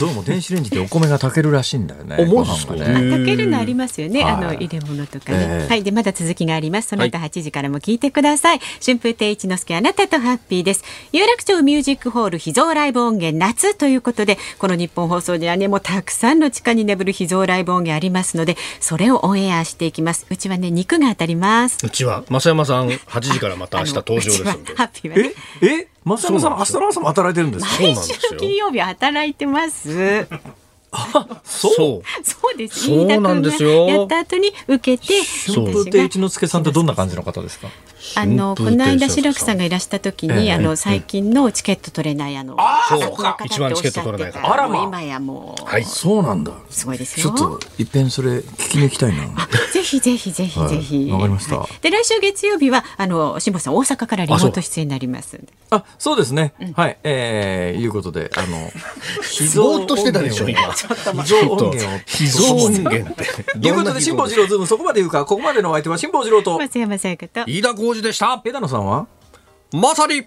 [0.01, 2.25] どうも電子レンジでお米が炊けるらしいんだよねね。
[2.25, 4.33] 炊けるのありますよね、はい。
[4.33, 5.69] あの入れ物とかね、ええ。
[5.69, 5.83] はい。
[5.83, 6.89] でまだ続きがあります。
[6.89, 10.85] その後8時からも聞いてください、春風亭一之輔あなたとハッピーです。
[11.13, 20.27] 有楽町ミュージックホール秘蔵ライブ音源夏ということでこの日本放送にはねもうたくさんの地下に眠る秘蔵ライブ音源ありますのでそれをオンエアしていきます。
[20.31, 21.79] うちはね肉が当たります。
[21.85, 25.33] うちは増山さん8時からまた明日登場ですあのんでうちはハッピーはね。
[25.63, 25.67] え？
[25.67, 25.92] え？
[26.05, 27.67] 松山さん明日の朝も働いてるんです。
[27.67, 30.27] か毎週金曜日は働いてます
[30.93, 31.27] そう。
[31.45, 31.69] そ
[32.03, 32.87] うそうです。
[32.87, 33.87] そうなんですよ。
[33.87, 35.73] 飯田君がやった後に受けてそう。
[35.73, 37.69] 風亭一之輔さんってどんな感じの方ですか？
[38.17, 42.57] あのこの間白木さんがいらした時に、ええあの最近のチケット取れないあの
[42.89, 45.85] そうそこの方って一番チケット取れない方おっしゃってたあらま今やもう、はい。
[45.85, 46.53] そうなんだ。
[46.69, 47.31] すごいですよ。
[47.31, 49.25] ちょっといっぺんそれ聞きに行きたいな。
[49.73, 51.11] ぜひぜひぜひぜひ。
[51.11, 51.13] はい。
[51.13, 51.67] わかりました。
[51.81, 55.41] で来週月曜日はあの辛坊さん大阪からリモート出演になります
[55.71, 56.99] あそうですね、はい。
[57.05, 58.71] えー、いうことであの
[59.23, 63.25] 秘 ぼーっとしてたでしょ今秘蔵音源を秘蔵音源って。
[63.61, 68.41] ということで辛坊治郎ズームそこまで言うかここまでのお相手は辛坊治郎と松山さやかと飯田浩二でした。
[68.45, 69.07] 枝野さんは？
[69.73, 70.25] まさに